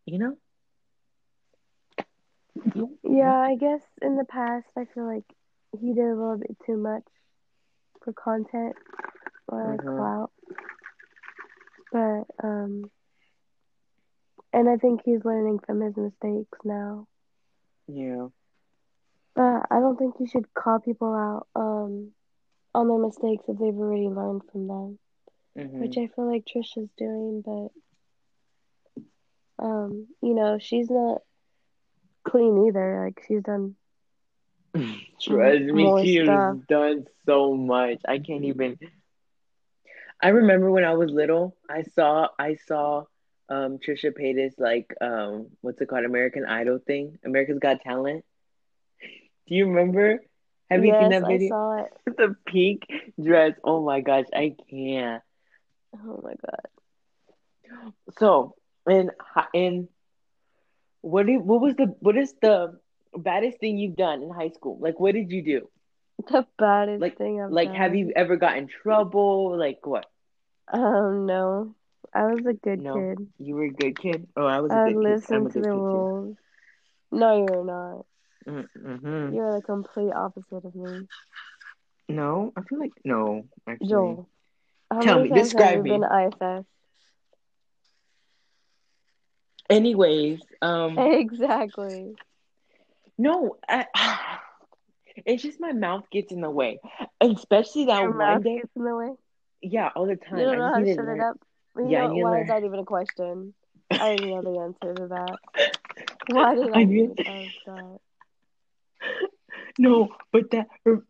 you 0.05 0.17
know 0.17 0.37
Yeah, 3.03 3.35
I 3.35 3.55
guess 3.55 3.81
in 4.01 4.15
the 4.15 4.25
past, 4.25 4.67
I 4.77 4.85
feel 4.93 5.05
like 5.05 5.25
he 5.79 5.93
did 5.93 6.05
a 6.05 6.15
little 6.15 6.37
bit 6.37 6.57
too 6.65 6.77
much 6.77 7.03
for 8.03 8.13
content 8.13 8.75
or 9.47 9.71
like 9.71 9.83
Mhm. 9.83 9.85
clout. 9.85 10.31
But 11.91 12.25
um, 12.43 12.91
and 14.53 14.69
I 14.69 14.77
think 14.77 15.01
he's 15.03 15.23
learning 15.25 15.59
from 15.59 15.81
his 15.81 15.95
mistakes 15.97 16.57
now. 16.63 17.07
yeah 17.87 18.27
But 19.35 19.67
I 19.71 19.79
don't 19.79 19.97
think 19.97 20.19
you 20.19 20.27
should 20.27 20.53
call 20.53 20.79
people 20.79 21.13
out 21.13 21.47
um 21.55 22.13
on 22.73 22.87
their 22.87 22.97
mistakes 22.99 23.45
if 23.47 23.57
they've 23.57 23.75
already 23.77 24.07
learned 24.09 24.43
from 24.51 24.67
them, 24.67 24.99
hmm 25.55 25.77
which 25.77 25.97
I 25.97 26.07
feel 26.07 26.27
like 26.31 26.45
Trisha's 26.45 26.89
doing. 26.97 27.41
But 27.41 27.71
um, 29.59 30.07
you 30.21 30.33
know, 30.33 30.57
she's 30.59 30.89
not 30.89 31.21
clean 32.27 32.67
either. 32.67 33.05
Like 33.05 33.23
she's 33.27 33.41
done 33.43 33.75
Trust 35.21 35.71
me, 35.73 35.91
more 35.91 35.99
she 35.99 36.15
stuff. 36.15 36.17
has 36.17 36.57
done 36.67 37.05
so 37.25 37.53
much. 37.55 37.99
I 38.07 38.19
can't 38.19 38.45
even. 38.45 38.77
I 40.21 40.29
remember 40.29 40.71
when 40.71 40.83
I 40.83 40.93
was 40.93 41.11
little, 41.11 41.55
I 41.69 41.83
saw 41.83 42.27
I 42.39 42.55
saw 42.55 43.05
um 43.49 43.77
Trisha 43.79 44.11
Paytas 44.17 44.53
like 44.59 44.93
um 45.01 45.47
what's 45.61 45.81
it 45.81 45.87
called 45.87 46.05
American 46.05 46.45
Idol 46.45 46.79
thing, 46.85 47.19
America's 47.25 47.59
Got 47.59 47.81
Talent. 47.81 48.25
Do 49.47 49.55
you 49.55 49.67
remember? 49.67 50.19
Have 50.69 50.83
you 50.85 50.93
seen 50.97 51.09
yes, 51.09 51.11
that 51.11 51.25
I 51.25 51.27
video? 51.27 51.49
saw 51.49 51.83
it. 51.85 51.93
The 52.17 52.35
pink 52.45 52.83
dress. 53.21 53.53
Oh 53.63 53.83
my 53.83 54.01
gosh, 54.01 54.25
I 54.33 54.55
can't. 54.69 55.21
Oh 55.95 56.19
my 56.23 56.33
god. 56.45 56.69
So, 58.17 58.55
and 58.87 59.11
and 59.53 59.87
what 61.01 61.25
do, 61.25 61.39
what 61.39 61.61
was 61.61 61.75
the 61.75 61.95
what 61.99 62.17
is 62.17 62.33
the 62.41 62.79
baddest 63.15 63.59
thing 63.59 63.77
you've 63.77 63.95
done 63.95 64.21
in 64.23 64.29
high 64.29 64.49
school? 64.49 64.77
Like, 64.81 64.99
what 64.99 65.13
did 65.13 65.31
you 65.31 65.43
do? 65.43 65.69
The 66.27 66.45
baddest 66.57 67.01
Like, 67.01 67.17
thing 67.17 67.41
I've 67.41 67.53
like, 67.53 67.59
done. 67.59 67.75
have 67.75 67.95
you 67.95 68.11
ever 68.15 68.35
got 68.37 68.57
in 68.57 68.67
trouble? 68.67 69.57
Like, 69.57 69.85
what? 69.85 70.05
Um, 70.71 71.25
no. 71.25 71.75
I 72.13 72.25
was 72.27 72.45
a 72.45 72.53
good 72.53 72.83
No. 72.83 72.93
kid. 72.93 73.27
You 73.39 73.55
were 73.55 73.65
a 73.65 73.71
good 73.71 73.97
kid. 73.99 74.27
Oh, 74.35 74.45
I 74.45 74.59
was 74.61 74.73
a 74.75 74.79
I 74.79 74.79
good 74.79 75.01
kid. 75.03 75.23
I'm 75.29 75.45
listened 75.45 75.47
a 75.47 75.51
to 75.51 75.61
the 75.61 75.63
kid 75.63 75.81
rules. 75.81 76.37
No, 77.11 77.37
you're 77.37 77.63
not. 77.65 78.05
Mm-hmm. 78.47 79.35
You're 79.35 79.55
the 79.55 79.61
complete 79.61 80.13
opposite 80.13 80.65
of 80.65 80.75
me. 80.75 81.07
No, 82.09 82.51
I 82.55 82.61
feel 82.63 82.79
like 82.79 82.93
no. 83.03 83.45
Actually, 83.67 84.17
Joel, 84.17 84.29
how 84.91 85.03
Tell 85.03 85.19
many 85.19 85.23
me, 85.23 85.29
times 85.29 85.53
describe 85.53 85.79
have 85.79 85.83
you 85.83 85.83
me. 85.83 86.01
been 86.01 86.03
ISS? 86.03 86.65
Anyways, 89.69 90.41
um, 90.61 91.07
Exactly. 91.21 92.17
no, 93.17 93.57
I, 93.67 93.85
it's 95.25 95.43
just 95.43 95.59
my 95.59 95.71
mouth 95.73 96.03
gets 96.11 96.31
in 96.31 96.41
the 96.41 96.49
way, 96.49 96.79
especially 97.21 97.85
that 97.85 98.01
Your 98.01 98.11
one 98.11 98.41
day. 98.41 98.63
in 98.75 98.83
the 98.83 98.95
way. 98.95 99.11
Yeah, 99.61 99.89
all 99.95 100.05
the 100.07 100.15
time. 100.15 100.39
You 100.39 100.45
don't 100.45 100.57
know 100.57 100.71
how 100.73 100.79
to 100.79 100.85
shut 100.85 101.07
it 101.07 101.19
up. 101.19 101.37
You 101.75 101.89
Yeah, 101.89 102.07
know, 102.07 102.15
why 102.17 102.39
is 102.41 102.47
that 102.47 102.63
even 102.63 102.79
a 102.79 102.85
question? 102.85 103.53
I 103.99 104.05
already 104.07 104.27
know 104.27 104.41
the 104.41 104.59
answer 104.59 104.93
to 104.95 105.07
that. 105.09 105.39
Why 106.27 106.55
did 106.55 106.71
I, 106.73 106.79
I 106.79 106.83
even 106.83 107.15
need- 107.17 107.25
ask 107.25 107.53
that? 107.65 107.99
No, 109.77 110.09
but 110.31 110.51
that 110.51 110.67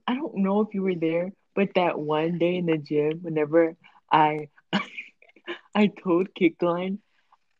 I 0.08 0.16
don't 0.16 0.38
know 0.38 0.62
if 0.62 0.74
you 0.74 0.82
were 0.84 0.96
there, 0.96 1.32
but 1.56 1.70
that 1.76 2.00
one 2.00 2.38
day 2.38 2.56
in 2.58 2.66
the 2.66 2.78
gym, 2.78 3.20
whenever 3.22 3.76
I 4.12 4.50
I 5.76 5.88
told 5.88 6.30
Kickline, 6.36 7.00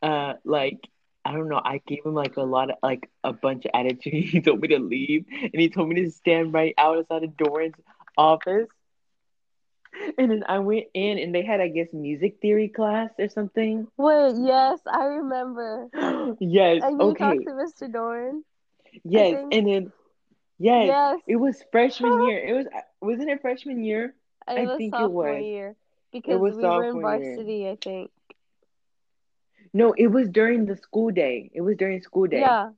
uh, 0.02 0.34
like 0.44 0.80
I 1.26 1.32
don't 1.34 1.50
know, 1.50 1.62
I 1.64 1.82
gave 1.88 2.06
him 2.06 2.14
like 2.14 2.38
a 2.38 2.42
lot 2.44 2.70
of 2.72 2.78
like 2.84 3.10
a 3.24 3.34
bunch 3.34 3.66
of 3.66 3.72
attitude. 3.74 4.14
He 4.32 4.42
told 4.42 4.62
me 4.62 4.70
to 4.70 4.80
leave, 4.80 5.26
and 5.42 5.60
he 5.60 5.70
told 5.70 5.90
me 5.90 6.04
to 6.04 6.12
stand 6.12 6.54
right 6.54 6.74
outside 6.78 7.24
of 7.24 7.38
Doran's 7.38 7.76
office. 8.18 8.68
And 10.18 10.30
then 10.32 10.44
I 10.48 10.60
went 10.60 10.86
in, 10.94 11.18
and 11.18 11.34
they 11.34 11.44
had, 11.44 11.60
I 11.62 11.68
guess, 11.70 11.94
music 11.94 12.40
theory 12.42 12.68
class 12.70 13.12
or 13.20 13.28
something. 13.30 13.88
Wait, 13.98 14.36
yes, 14.38 14.82
I 14.88 15.06
remember. 15.06 15.90
Yes, 16.40 16.84
And 16.84 17.02
you 17.02 17.14
okay, 17.14 17.16
talked 17.16 17.44
to 17.46 17.52
Mr. 17.54 17.88
Doran. 17.88 18.44
yes, 19.04 19.38
think. 19.40 19.52
and 19.52 19.68
then 19.68 19.92
yes, 20.58 20.96
Yes, 20.96 21.20
it 21.28 21.36
was 21.38 21.64
freshman 21.72 22.20
year. 22.22 22.40
It 22.44 22.54
was 22.54 22.66
wasn't 23.02 23.30
it 23.30 23.42
freshman 23.42 23.84
year? 23.84 24.14
it 24.50 24.60
I 24.60 24.66
was 24.66 24.84
think 24.84 25.00
it 25.00 25.10
sophomore 25.10 25.12
was. 25.12 25.46
year 25.46 25.76
because 26.12 26.42
was 26.42 26.56
we 26.56 26.70
were 26.70 26.86
in 26.90 27.00
sophomore 27.00 27.06
year. 27.06 27.42
varsity, 27.42 27.68
I 27.70 27.76
think. 27.76 28.12
No, 29.76 29.92
it 29.92 30.08
was 30.08 30.30
during 30.30 30.66
the 30.66 30.78
school 30.78 31.12
day. 31.12 31.52
It 31.54 31.60
was 31.60 31.76
during 31.76 32.02
school 32.02 32.28
day. 32.28 32.40
Yeah, 32.40 32.70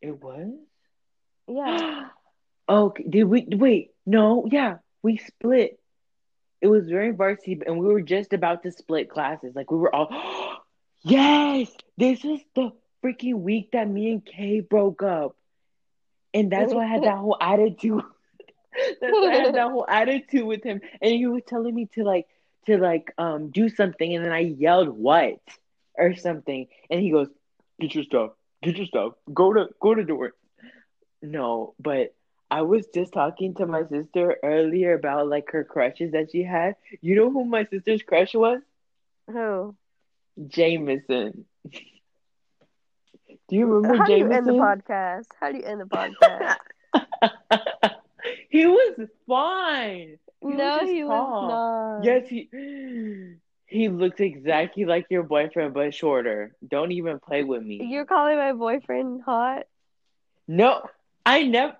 It 0.00 0.20
was? 0.20 0.50
yeah. 1.46 2.08
okay. 2.68 3.04
Did 3.08 3.24
we 3.24 3.46
wait? 3.52 3.92
No, 4.04 4.44
yeah. 4.50 4.78
We 5.00 5.18
split. 5.18 5.78
It 6.60 6.66
was 6.66 6.88
during 6.88 7.16
varsity 7.16 7.60
and 7.64 7.78
we 7.78 7.86
were 7.86 8.02
just 8.02 8.32
about 8.32 8.64
to 8.64 8.72
split 8.72 9.08
classes. 9.10 9.54
Like 9.54 9.70
we 9.70 9.78
were 9.78 9.94
all 9.94 10.10
Yes! 11.04 11.70
This 11.96 12.24
was 12.24 12.40
the 12.56 12.72
freaking 13.04 13.42
week 13.42 13.70
that 13.72 13.88
me 13.88 14.10
and 14.10 14.26
Kay 14.26 14.58
broke 14.58 15.04
up. 15.04 15.36
And 16.34 16.50
that's 16.50 16.74
why 16.74 16.82
I 16.82 16.88
had 16.88 17.04
that 17.04 17.18
whole 17.24 17.36
attitude. 17.40 18.02
that's 19.00 19.12
why 19.12 19.30
I 19.34 19.44
had 19.44 19.54
that 19.54 19.70
whole 19.70 19.86
attitude 19.88 20.44
with 20.46 20.64
him. 20.64 20.80
And 21.00 21.12
he 21.12 21.28
was 21.28 21.42
telling 21.46 21.76
me 21.76 21.86
to 21.94 22.02
like 22.02 22.26
to 22.66 22.78
like 22.78 23.12
um 23.18 23.50
do 23.50 23.68
something 23.68 24.14
and 24.14 24.24
then 24.24 24.32
I 24.32 24.40
yelled 24.40 24.88
what 24.88 25.40
or 25.94 26.14
something. 26.14 26.66
And 26.90 27.00
he 27.00 27.10
goes, 27.10 27.28
Get 27.80 27.94
your 27.94 28.04
stuff. 28.04 28.32
Get 28.62 28.76
your 28.76 28.86
stuff. 28.86 29.14
Go 29.32 29.52
to 29.52 29.68
go 29.80 29.94
to 29.94 30.04
door. 30.04 30.32
No, 31.22 31.74
but 31.78 32.14
I 32.50 32.62
was 32.62 32.86
just 32.94 33.12
talking 33.12 33.54
to 33.54 33.66
my 33.66 33.84
sister 33.86 34.36
earlier 34.42 34.94
about 34.94 35.28
like 35.28 35.50
her 35.52 35.64
crushes 35.64 36.12
that 36.12 36.30
she 36.32 36.42
had. 36.42 36.76
You 37.00 37.16
know 37.16 37.30
who 37.30 37.44
my 37.44 37.64
sister's 37.64 38.02
crush 38.02 38.34
was? 38.34 38.60
Who? 39.30 39.74
Jameson. 40.48 41.46
Do 43.48 43.56
you 43.56 43.66
remember 43.66 43.98
How 43.98 44.06
do 44.06 44.16
you 44.16 44.30
end 44.30 44.46
the 44.46 44.52
podcast? 44.52 45.26
How 45.40 45.50
do 45.50 45.58
you 45.58 45.64
end 45.64 45.80
the 45.80 45.86
podcast? 45.86 46.56
he 48.52 48.66
was 48.66 49.08
fine. 49.26 50.18
He 50.40 50.48
no, 50.48 50.78
just 50.80 50.92
he 50.92 51.04
was 51.04 51.42
not. 51.48 52.04
Yes, 52.04 52.28
he 52.28 52.48
he 53.66 53.88
looks 53.88 54.20
exactly 54.20 54.84
like 54.84 55.06
your 55.08 55.22
boyfriend, 55.22 55.72
but 55.72 55.94
shorter. 55.94 56.54
Don't 56.66 56.92
even 56.92 57.18
play 57.18 57.42
with 57.42 57.62
me. 57.62 57.84
You're 57.84 58.04
calling 58.04 58.36
my 58.36 58.52
boyfriend 58.52 59.22
hot? 59.22 59.62
No, 60.46 60.82
I 61.24 61.44
never. 61.44 61.76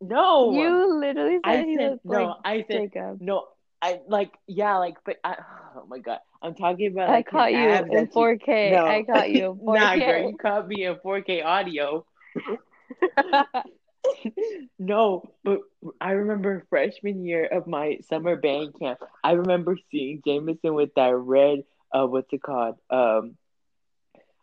No, 0.00 0.52
You 0.52 0.98
literally 1.00 1.40
said 1.44 1.60
I 1.60 1.64
he 1.64 1.76
said 1.76 2.00
no. 2.04 2.12
like 2.12 2.36
I 2.44 2.64
said 2.70 2.92
Jacob. 2.92 3.20
no. 3.20 3.46
I 3.82 4.00
like 4.08 4.32
yeah, 4.46 4.76
like 4.76 4.96
but 5.04 5.16
I. 5.24 5.36
Oh 5.74 5.86
my 5.88 5.98
god, 5.98 6.18
I'm 6.42 6.54
talking 6.54 6.92
about 6.92 7.08
I 7.08 7.12
like 7.12 7.26
his 7.26 7.32
caught 7.32 7.52
you 7.52 7.58
in 7.70 7.88
that 7.88 7.90
you- 7.92 8.06
4K. 8.12 8.72
No, 8.72 8.86
I 8.86 9.02
caught 9.02 9.30
you 9.30 9.58
in 9.58 9.64
nah, 9.74 9.96
girl, 9.96 10.30
you 10.30 10.36
caught 10.36 10.68
me 10.68 10.84
in 10.84 10.96
4K 10.96 11.44
audio. 11.44 12.04
no, 14.78 15.22
but 15.44 15.60
I 16.00 16.12
remember 16.12 16.64
freshman 16.68 17.24
year 17.24 17.46
of 17.46 17.66
my 17.66 17.98
summer 18.08 18.36
band 18.36 18.74
camp. 18.78 18.98
I 19.22 19.32
remember 19.32 19.76
seeing 19.90 20.22
Jameson 20.24 20.74
with 20.74 20.90
that 20.96 21.14
red, 21.16 21.60
uh, 21.92 22.06
what's 22.06 22.32
it 22.32 22.42
called? 22.42 22.76
Um, 22.90 23.36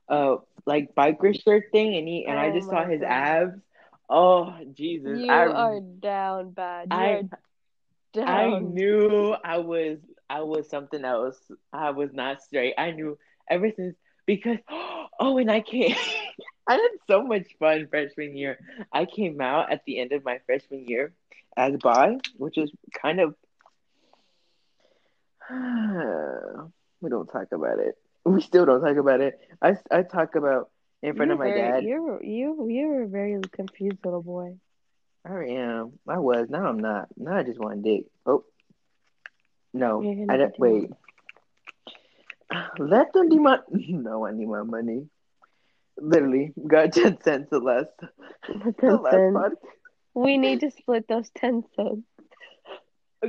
uh, 0.10 0.38
like 0.66 0.94
biker 0.96 1.34
shirt 1.40 1.66
thing, 1.72 1.96
and 1.96 2.08
he 2.08 2.26
and 2.28 2.40
I 2.40 2.50
Oh 2.50 2.52
just 2.52 2.70
saw 2.70 2.86
his 2.86 3.02
God. 3.02 3.08
abs. 3.08 3.60
Oh 4.10 4.54
Jesus! 4.74 5.22
you 5.24 5.30
I 5.30 5.48
are 5.50 5.80
down 5.80 6.52
bad. 6.52 6.94
You 6.94 7.06
I 7.06 7.08
are 7.08 7.24
down. 7.24 7.50
I 8.26 8.50
knew 8.60 9.36
I 9.44 9.58
was 9.58 10.00
I 10.30 10.42
was 10.42 10.70
something 10.70 11.04
else. 11.04 11.40
I 11.74 11.92
was 11.92 12.14
not 12.14 12.42
straight. 12.42 12.74
I 12.78 12.92
knew 12.92 13.18
ever 13.50 13.70
since 13.76 13.96
because 14.26 14.58
oh, 14.70 15.38
and 15.38 15.52
I 15.52 15.62
came. 15.62 15.96
I 16.68 16.74
had 16.74 16.90
so 17.08 17.24
much 17.24 17.48
fun 17.60 17.88
freshman 17.90 18.36
year. 18.36 18.60
I 18.92 19.06
came 19.06 19.40
out 19.42 19.72
at 19.72 19.84
the 19.86 20.00
end 20.00 20.12
of 20.12 20.26
my 20.26 20.40
freshman 20.46 20.86
year 20.88 21.14
as 21.56 21.78
bi, 21.78 22.18
which 22.36 22.58
is 22.58 22.72
kind 23.02 23.20
of 23.20 23.36
We 27.02 27.10
don't 27.10 27.28
talk 27.28 27.48
about 27.52 27.80
it. 27.80 27.96
We 28.26 28.42
still 28.42 28.66
don't 28.66 28.82
talk 28.82 28.98
about 28.98 29.22
it. 29.22 29.40
I, 29.62 29.78
I 29.92 30.02
talk 30.02 30.36
about 30.36 30.70
in 31.02 31.16
front 31.16 31.30
You're 31.30 31.34
of 31.34 31.40
my 31.40 31.46
very, 31.46 31.62
dad. 31.62 31.84
You're 31.84 32.24
you 32.24 32.68
you 32.70 32.88
were 32.88 33.04
a 33.04 33.08
very 33.08 33.40
confused 33.52 34.00
little 34.04 34.24
boy. 34.24 34.56
I 35.26 35.46
am. 35.46 35.94
I 36.08 36.18
was. 36.18 36.50
Now 36.50 36.68
I'm 36.68 36.80
not. 36.80 37.08
Now 37.16 37.38
I 37.38 37.44
just 37.44 37.60
want 37.60 37.84
dick. 37.84 38.06
Oh. 38.26 38.44
No. 39.74 40.02
I 40.30 40.38
don't. 40.38 40.60
Wait. 40.60 40.92
Let 42.80 43.14
them 43.14 43.30
my. 43.42 43.60
No, 43.72 44.26
I 44.26 44.32
need 44.32 44.48
my 44.48 44.64
money. 44.64 45.08
Literally, 46.00 46.54
got 46.68 46.94
10 46.94 47.22
cents 47.22 47.48
the 47.50 47.60
last, 47.60 47.90
the 48.48 48.74
Ten 48.80 49.02
last 49.02 49.12
cents. 49.12 49.34
podcast. 49.34 49.56
We 50.14 50.38
need 50.38 50.62
to 50.62 50.72
split 50.72 51.08
those 51.08 51.30
ten 51.36 51.64
cents. 51.76 52.06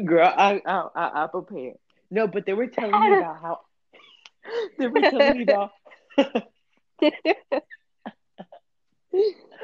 Girl, 0.04 0.32
I, 0.36 0.60
I, 0.66 0.88
I, 0.94 1.24
Apple 1.24 1.42
Pay 1.42 1.66
it. 1.68 1.80
No, 2.10 2.26
but 2.26 2.44
they 2.46 2.52
were 2.54 2.66
telling 2.66 3.00
me 3.00 3.10
about 3.10 3.40
how. 3.40 3.58
they 4.78 4.86
were 4.88 5.02
telling 5.02 5.32
me 5.32 5.42
about. 5.42 5.70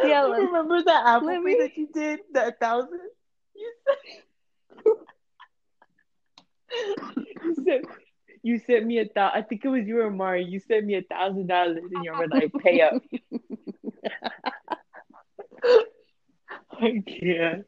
Yeah, 0.02 0.22
let- 0.24 0.40
remember 0.42 0.82
the 0.82 0.92
Apple 0.94 1.40
me- 1.40 1.54
that 1.56 1.76
you 1.76 1.88
did? 1.92 2.20
That 2.32 2.58
thousand? 2.60 3.00
You 3.54 3.72
said. 3.86 3.96
you 7.42 7.54
said. 7.64 7.82
You 8.44 8.58
sent 8.58 8.84
me 8.84 8.98
a 8.98 9.06
thousand. 9.06 9.38
I 9.38 9.42
think 9.42 9.64
it 9.64 9.68
was 9.68 9.86
you 9.88 10.02
or 10.02 10.10
Mari. 10.10 10.44
You 10.44 10.60
sent 10.60 10.84
me 10.84 10.96
a 10.96 11.02
thousand 11.02 11.46
dollars, 11.46 11.78
and 11.78 12.04
you 12.04 12.12
were 12.12 12.28
like, 12.28 12.52
"Pay 12.62 12.82
up." 12.82 12.92
I 16.72 17.02
can't. 17.06 17.64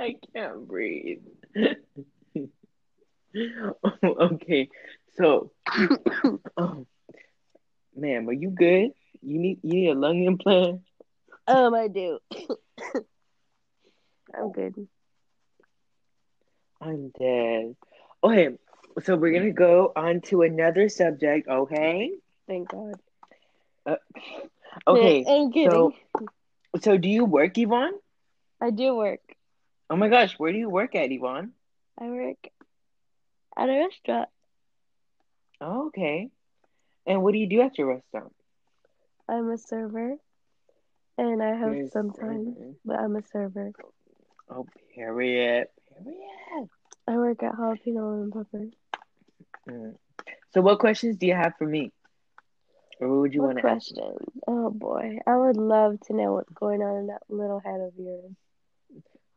I 0.00 0.16
can't 0.34 0.66
breathe. 0.66 1.22
okay, 4.04 4.68
so, 5.16 5.52
oh, 6.56 6.86
ma'am, 7.96 8.28
are 8.28 8.32
you 8.32 8.50
good? 8.50 8.90
You 9.22 9.38
need 9.38 9.60
you 9.62 9.74
need 9.74 9.90
a 9.90 9.94
lung 9.94 10.24
implant. 10.24 10.80
um, 11.46 11.72
I 11.72 11.86
do. 11.86 12.18
I'm 14.34 14.50
good. 14.50 14.88
I'm 16.80 17.10
dead. 17.16 17.76
Okay, 18.24 18.56
so 19.02 19.16
we're 19.16 19.32
gonna 19.32 19.52
go 19.52 19.92
on 19.94 20.20
to 20.22 20.42
another 20.42 20.88
subject. 20.88 21.48
Okay. 21.48 22.12
Thank 22.46 22.68
God. 22.70 22.94
Uh, 23.84 23.96
okay. 24.86 25.24
I'm 25.28 25.52
kidding. 25.52 25.70
So, 25.70 25.92
so 26.80 26.96
do 26.96 27.08
you 27.08 27.24
work, 27.24 27.56
Yvonne? 27.58 27.94
I 28.60 28.70
do 28.70 28.96
work. 28.96 29.20
Oh 29.90 29.96
my 29.96 30.08
gosh, 30.08 30.34
where 30.38 30.52
do 30.52 30.58
you 30.58 30.70
work 30.70 30.94
at, 30.94 31.12
Yvonne? 31.12 31.52
I 31.98 32.08
work 32.08 32.48
at 33.56 33.68
a 33.68 33.72
restaurant. 33.72 34.28
Oh, 35.60 35.86
okay. 35.88 36.30
And 37.06 37.22
what 37.22 37.32
do 37.32 37.38
you 37.38 37.48
do 37.48 37.62
at 37.62 37.78
your 37.78 37.88
restaurant? 37.94 38.34
I'm 39.28 39.50
a 39.50 39.58
server, 39.58 40.16
and 41.18 41.42
I 41.42 41.50
You're 41.50 41.82
host 41.82 41.92
sometimes, 41.92 42.56
server. 42.56 42.74
but 42.84 42.96
I'm 42.98 43.16
a 43.16 43.22
server. 43.32 43.72
Oh, 44.50 44.66
period. 44.94 45.68
Period. 46.02 46.68
I 47.08 47.16
work 47.16 47.42
at 47.42 47.54
Jalapeno 47.54 48.22
and 48.22 48.32
Pepper. 48.32 48.66
Mm. 49.68 49.96
So, 50.52 50.60
what 50.60 50.78
questions 50.78 51.16
do 51.16 51.26
you 51.26 51.34
have 51.34 51.54
for 51.58 51.66
me? 51.66 51.92
Or 53.00 53.08
what 53.08 53.20
would 53.20 53.34
you 53.34 53.42
want 53.42 53.58
to 53.58 53.66
ask? 53.66 53.92
Oh 54.46 54.70
boy, 54.70 55.18
I 55.26 55.36
would 55.36 55.56
love 55.56 56.00
to 56.06 56.14
know 56.14 56.32
what's 56.34 56.52
going 56.52 56.82
on 56.82 56.96
in 56.96 57.06
that 57.08 57.22
little 57.28 57.60
head 57.60 57.80
of 57.80 57.92
yours. 57.96 58.32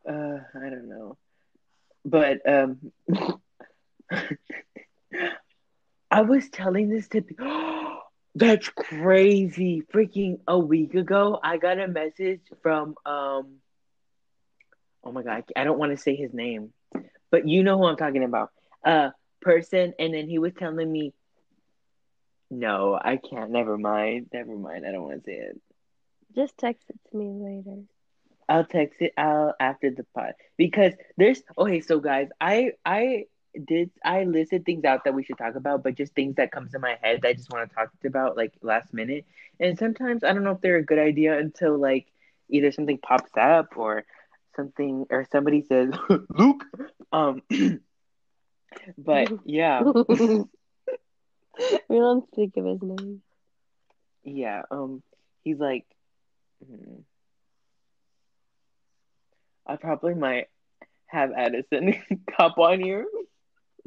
Uh, 0.08 0.38
I 0.54 0.70
don't 0.70 0.88
know. 0.88 1.16
But 2.04 2.38
um 2.48 2.92
I 6.10 6.22
was 6.22 6.48
telling 6.50 6.88
this 6.88 7.08
to 7.08 7.22
That's 8.34 8.68
crazy. 8.68 9.82
Freaking 9.92 10.38
a 10.46 10.58
week 10.58 10.94
ago, 10.94 11.38
I 11.42 11.56
got 11.58 11.78
a 11.78 11.88
message 11.88 12.42
from 12.62 12.94
um 13.04 13.60
Oh 15.04 15.12
my 15.12 15.22
god, 15.22 15.44
I 15.56 15.64
don't 15.64 15.78
want 15.78 15.92
to 15.92 15.96
say 15.96 16.14
his 16.14 16.32
name. 16.32 16.72
But 17.30 17.46
you 17.48 17.62
know 17.62 17.78
who 17.78 17.86
I'm 17.86 17.96
talking 17.96 18.24
about. 18.24 18.50
Uh 18.84 19.10
person 19.40 19.94
and 19.98 20.14
then 20.14 20.28
he 20.28 20.38
was 20.38 20.52
telling 20.54 20.90
me 20.90 21.14
No, 22.50 22.94
I 23.02 23.16
can't. 23.16 23.50
Never 23.50 23.76
mind. 23.78 24.28
Never 24.32 24.56
mind. 24.56 24.86
I 24.86 24.92
don't 24.92 25.02
want 25.04 25.24
to 25.24 25.30
say 25.30 25.36
it. 25.36 25.60
Just 26.34 26.58
text 26.58 26.88
it 26.90 26.98
to 27.10 27.16
me 27.16 27.30
later. 27.32 27.82
I'll 28.48 28.64
text 28.64 29.00
it 29.00 29.12
out 29.16 29.54
after 29.60 29.90
the 29.90 30.04
pod 30.14 30.34
because 30.56 30.92
there's 31.16 31.42
okay. 31.58 31.80
So 31.80 32.00
guys, 32.00 32.28
I 32.40 32.72
I 32.84 33.24
did 33.66 33.90
I 34.04 34.24
listed 34.24 34.64
things 34.64 34.84
out 34.84 35.04
that 35.04 35.14
we 35.14 35.24
should 35.24 35.38
talk 35.38 35.54
about, 35.56 35.82
but 35.82 35.94
just 35.96 36.14
things 36.14 36.36
that 36.36 36.52
comes 36.52 36.72
to 36.72 36.78
my 36.78 36.96
head 37.02 37.20
that 37.22 37.28
I 37.28 37.32
just 37.34 37.50
want 37.52 37.68
to 37.68 37.74
talk 37.74 37.90
about 38.04 38.36
like 38.36 38.54
last 38.62 38.92
minute. 38.92 39.26
And 39.60 39.78
sometimes 39.78 40.24
I 40.24 40.32
don't 40.32 40.44
know 40.44 40.52
if 40.52 40.60
they're 40.60 40.76
a 40.76 40.84
good 40.84 40.98
idea 40.98 41.38
until 41.38 41.78
like 41.78 42.06
either 42.48 42.72
something 42.72 42.98
pops 42.98 43.32
up 43.38 43.76
or 43.76 44.04
something 44.56 45.06
or 45.10 45.26
somebody 45.30 45.62
says 45.68 45.90
Luke. 46.30 46.64
Um, 47.12 47.42
but 48.98 49.30
yeah, 49.44 49.82
we 49.82 50.44
don't 51.88 52.28
think 52.34 52.56
of 52.56 52.64
his 52.64 52.82
name. 52.82 53.22
yeah. 54.24 54.62
Um, 54.70 55.02
he's 55.42 55.58
like, 55.58 55.86
hmm. 56.64 57.00
I 59.66 59.76
probably 59.76 60.14
might 60.14 60.48
have 61.06 61.32
Addison 61.32 61.94
cop 62.36 62.58
on 62.58 62.80
you. 62.84 63.08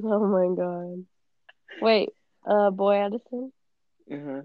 Oh 0.03 0.25
my 0.27 0.55
god. 0.55 1.05
Wait, 1.81 2.09
uh, 2.45 2.69
Boy 2.71 2.95
Addison? 2.95 3.51
Uh-huh. 4.11 4.41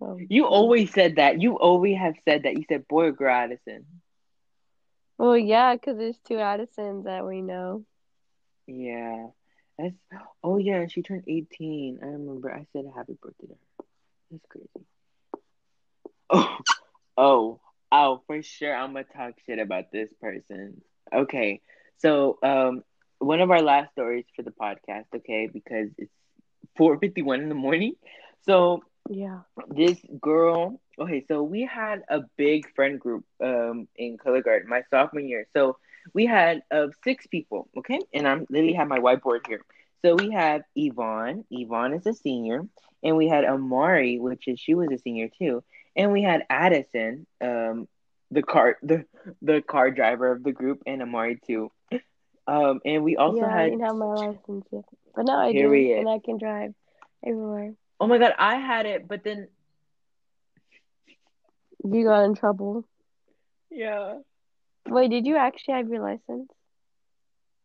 Oh. 0.00 0.18
You 0.28 0.46
always 0.46 0.92
said 0.92 1.16
that. 1.16 1.40
You 1.40 1.58
always 1.58 1.96
have 1.98 2.14
said 2.28 2.42
that. 2.42 2.56
You 2.56 2.64
said 2.68 2.86
boy 2.86 3.06
or 3.06 3.12
girl 3.12 3.34
Addison. 3.34 3.86
Well, 5.18 5.38
yeah, 5.38 5.74
because 5.74 5.96
there's 5.96 6.18
two 6.18 6.38
Addisons 6.38 7.04
that 7.04 7.26
we 7.26 7.40
know. 7.40 7.84
Yeah. 8.66 9.28
That's 9.78 9.94
oh 10.42 10.58
yeah, 10.58 10.76
and 10.80 10.90
she 10.92 11.02
turned 11.02 11.24
18. 11.28 11.98
I 12.02 12.06
remember 12.06 12.52
I 12.52 12.66
said 12.72 12.84
happy 12.94 13.16
birthday 13.20 13.46
to 13.48 13.52
her. 13.54 13.84
That's 14.30 14.46
crazy. 14.48 14.86
Oh 16.30 16.56
oh 17.16 17.60
oh 17.92 18.22
for 18.26 18.42
sure 18.42 18.74
I'm 18.74 18.92
gonna 18.92 19.04
talk 19.04 19.34
shit 19.46 19.58
about 19.58 19.90
this 19.92 20.10
person. 20.20 20.80
Okay. 21.14 21.60
So 21.98 22.38
um 22.42 22.82
one 23.18 23.40
of 23.40 23.50
our 23.50 23.62
last 23.62 23.92
stories 23.92 24.24
for 24.34 24.42
the 24.42 24.50
podcast, 24.52 25.04
okay, 25.14 25.48
because 25.52 25.88
it's 25.98 26.12
4:51 26.76 27.42
in 27.42 27.48
the 27.48 27.54
morning. 27.54 27.94
So 28.42 28.80
Yeah. 29.08 29.42
this 29.68 29.98
girl 30.20 30.80
okay 30.98 31.24
so 31.28 31.42
we 31.42 31.62
had 31.64 32.02
a 32.08 32.20
big 32.36 32.66
friend 32.74 32.98
group 33.00 33.24
um 33.42 33.86
in 33.96 34.16
color 34.18 34.42
guard 34.42 34.64
my 34.66 34.82
sophomore 34.90 35.20
year 35.22 35.46
so 35.54 35.76
we 36.14 36.26
had 36.26 36.62
uh, 36.70 36.86
six 37.04 37.26
people 37.26 37.68
okay 37.76 37.98
and 38.12 38.26
i'm 38.26 38.46
literally 38.50 38.74
have 38.74 38.88
my 38.88 38.98
whiteboard 38.98 39.40
here 39.46 39.60
so 40.02 40.14
we 40.14 40.30
have 40.30 40.62
yvonne 40.76 41.44
yvonne 41.50 41.94
is 41.94 42.06
a 42.06 42.14
senior 42.14 42.62
and 43.02 43.16
we 43.16 43.28
had 43.28 43.44
amari 43.44 44.18
which 44.18 44.48
is 44.48 44.58
she 44.60 44.74
was 44.74 44.90
a 44.90 44.98
senior 44.98 45.28
too 45.38 45.62
and 45.96 46.12
we 46.12 46.22
had 46.22 46.42
addison 46.50 47.26
um 47.42 47.86
the 48.30 48.42
car 48.42 48.76
the 48.82 49.04
the 49.42 49.62
car 49.62 49.90
driver 49.90 50.30
of 50.32 50.42
the 50.42 50.52
group 50.52 50.80
and 50.86 51.02
amari 51.02 51.38
too 51.46 51.70
um 52.46 52.80
and 52.84 53.02
we 53.04 53.16
also 53.16 53.46
yeah, 53.46 53.54
I 53.56 53.64
didn't 53.64 53.80
have 53.80 53.96
my 53.96 54.06
license 54.06 54.66
yet. 54.72 54.84
But 55.14 55.26
now 55.26 55.38
I 55.40 55.52
Period. 55.52 55.98
do, 55.98 56.00
and 56.00 56.08
I 56.08 56.18
can 56.24 56.38
drive 56.38 56.74
everywhere. 57.26 57.74
oh 58.00 58.06
my 58.06 58.18
god 58.18 58.32
i 58.38 58.56
had 58.56 58.86
it 58.86 59.06
but 59.08 59.22
then 59.24 59.48
You 61.84 62.04
got 62.04 62.24
in 62.24 62.34
trouble. 62.34 62.84
yeah 63.70 64.18
Wait, 64.88 65.10
did 65.10 65.26
you 65.26 65.36
actually 65.36 65.74
have 65.74 65.88
your 65.88 66.02
license? 66.02 66.50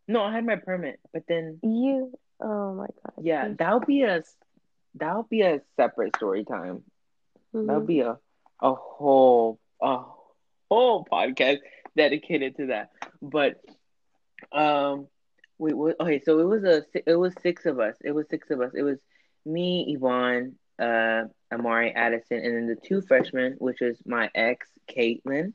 no 0.07 0.21
i 0.21 0.31
had 0.33 0.45
my 0.45 0.55
permit 0.55 0.99
but 1.13 1.23
then 1.27 1.59
You, 1.63 2.11
oh 2.41 2.73
my 2.73 2.87
god. 2.87 3.13
Yeah, 3.21 3.49
that'll 3.57 3.79
be 3.81 4.03
a 4.03 4.23
that'll 4.95 5.23
be 5.23 5.41
a 5.41 5.61
separate 5.77 6.15
story 6.17 6.43
time. 6.43 6.83
That'll 7.53 7.81
Mhm. 7.81 7.87
be 7.87 7.99
a 8.01 8.17
a 8.61 8.73
whole 8.73 9.59
a 9.81 10.03
whole 10.69 11.05
podcast 11.05 11.59
dedicated 11.95 12.57
to 12.57 12.67
that. 12.67 12.89
But 13.21 13.61
um, 14.51 15.07
wait, 15.57 15.75
what? 15.75 15.99
Okay, 15.99 16.19
so 16.19 16.39
it 16.39 16.45
was 16.45 16.63
a 16.63 16.83
it 17.05 17.15
was 17.15 17.33
six 17.41 17.65
of 17.65 17.79
us. 17.79 17.95
It 18.03 18.11
was 18.11 18.27
six 18.29 18.49
of 18.49 18.61
us. 18.61 18.71
It 18.75 18.83
was 18.83 18.99
me, 19.45 19.85
Yvonne, 19.95 20.53
uh, 20.79 21.23
Amari, 21.51 21.91
Addison, 21.93 22.37
and 22.39 22.55
then 22.55 22.67
the 22.67 22.75
two 22.87 23.01
freshmen, 23.01 23.55
which 23.59 23.79
was 23.81 23.97
my 24.05 24.29
ex, 24.35 24.67
Caitlin, 24.89 25.53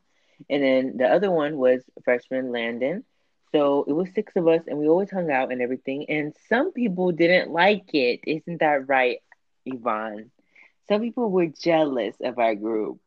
and 0.49 0.63
then 0.63 0.97
the 0.97 1.07
other 1.07 1.31
one 1.31 1.57
was 1.57 1.83
freshman 2.05 2.53
Landon. 2.53 3.05
So 3.53 3.85
it 3.89 3.93
was 3.93 4.09
six 4.15 4.33
of 4.37 4.47
us, 4.49 4.63
and 4.67 4.79
we 4.79 4.89
always 4.89 5.11
hung 5.11 5.31
out 5.31 5.53
and 5.53 5.63
everything. 5.63 6.11
And 6.11 6.35
some 6.49 6.73
people 6.73 7.13
didn't 7.13 7.51
like 7.51 7.95
it. 7.95 8.21
Isn't 8.27 8.59
that 8.61 8.89
right, 8.89 9.19
Yvonne? 9.65 10.31
Some 10.89 11.01
people 11.01 11.31
were 11.31 11.47
jealous 11.47 12.17
of 12.21 12.39
our 12.39 12.55
group. 12.55 13.01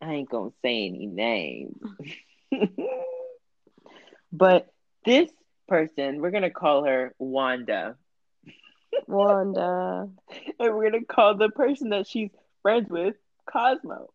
I 0.00 0.12
ain't 0.14 0.30
gonna 0.30 0.50
say 0.62 0.86
any 0.86 1.06
names. 1.06 1.78
but 4.32 4.72
this 5.04 5.30
person, 5.68 6.20
we're 6.20 6.30
gonna 6.30 6.50
call 6.50 6.84
her 6.84 7.14
Wanda. 7.18 7.96
Wanda. 9.06 10.08
and 10.58 10.74
we're 10.74 10.90
gonna 10.90 11.04
call 11.04 11.36
the 11.36 11.48
person 11.50 11.90
that 11.90 12.06
she's 12.06 12.30
friends 12.62 12.88
with 12.90 13.16
Cosmo. 13.50 14.10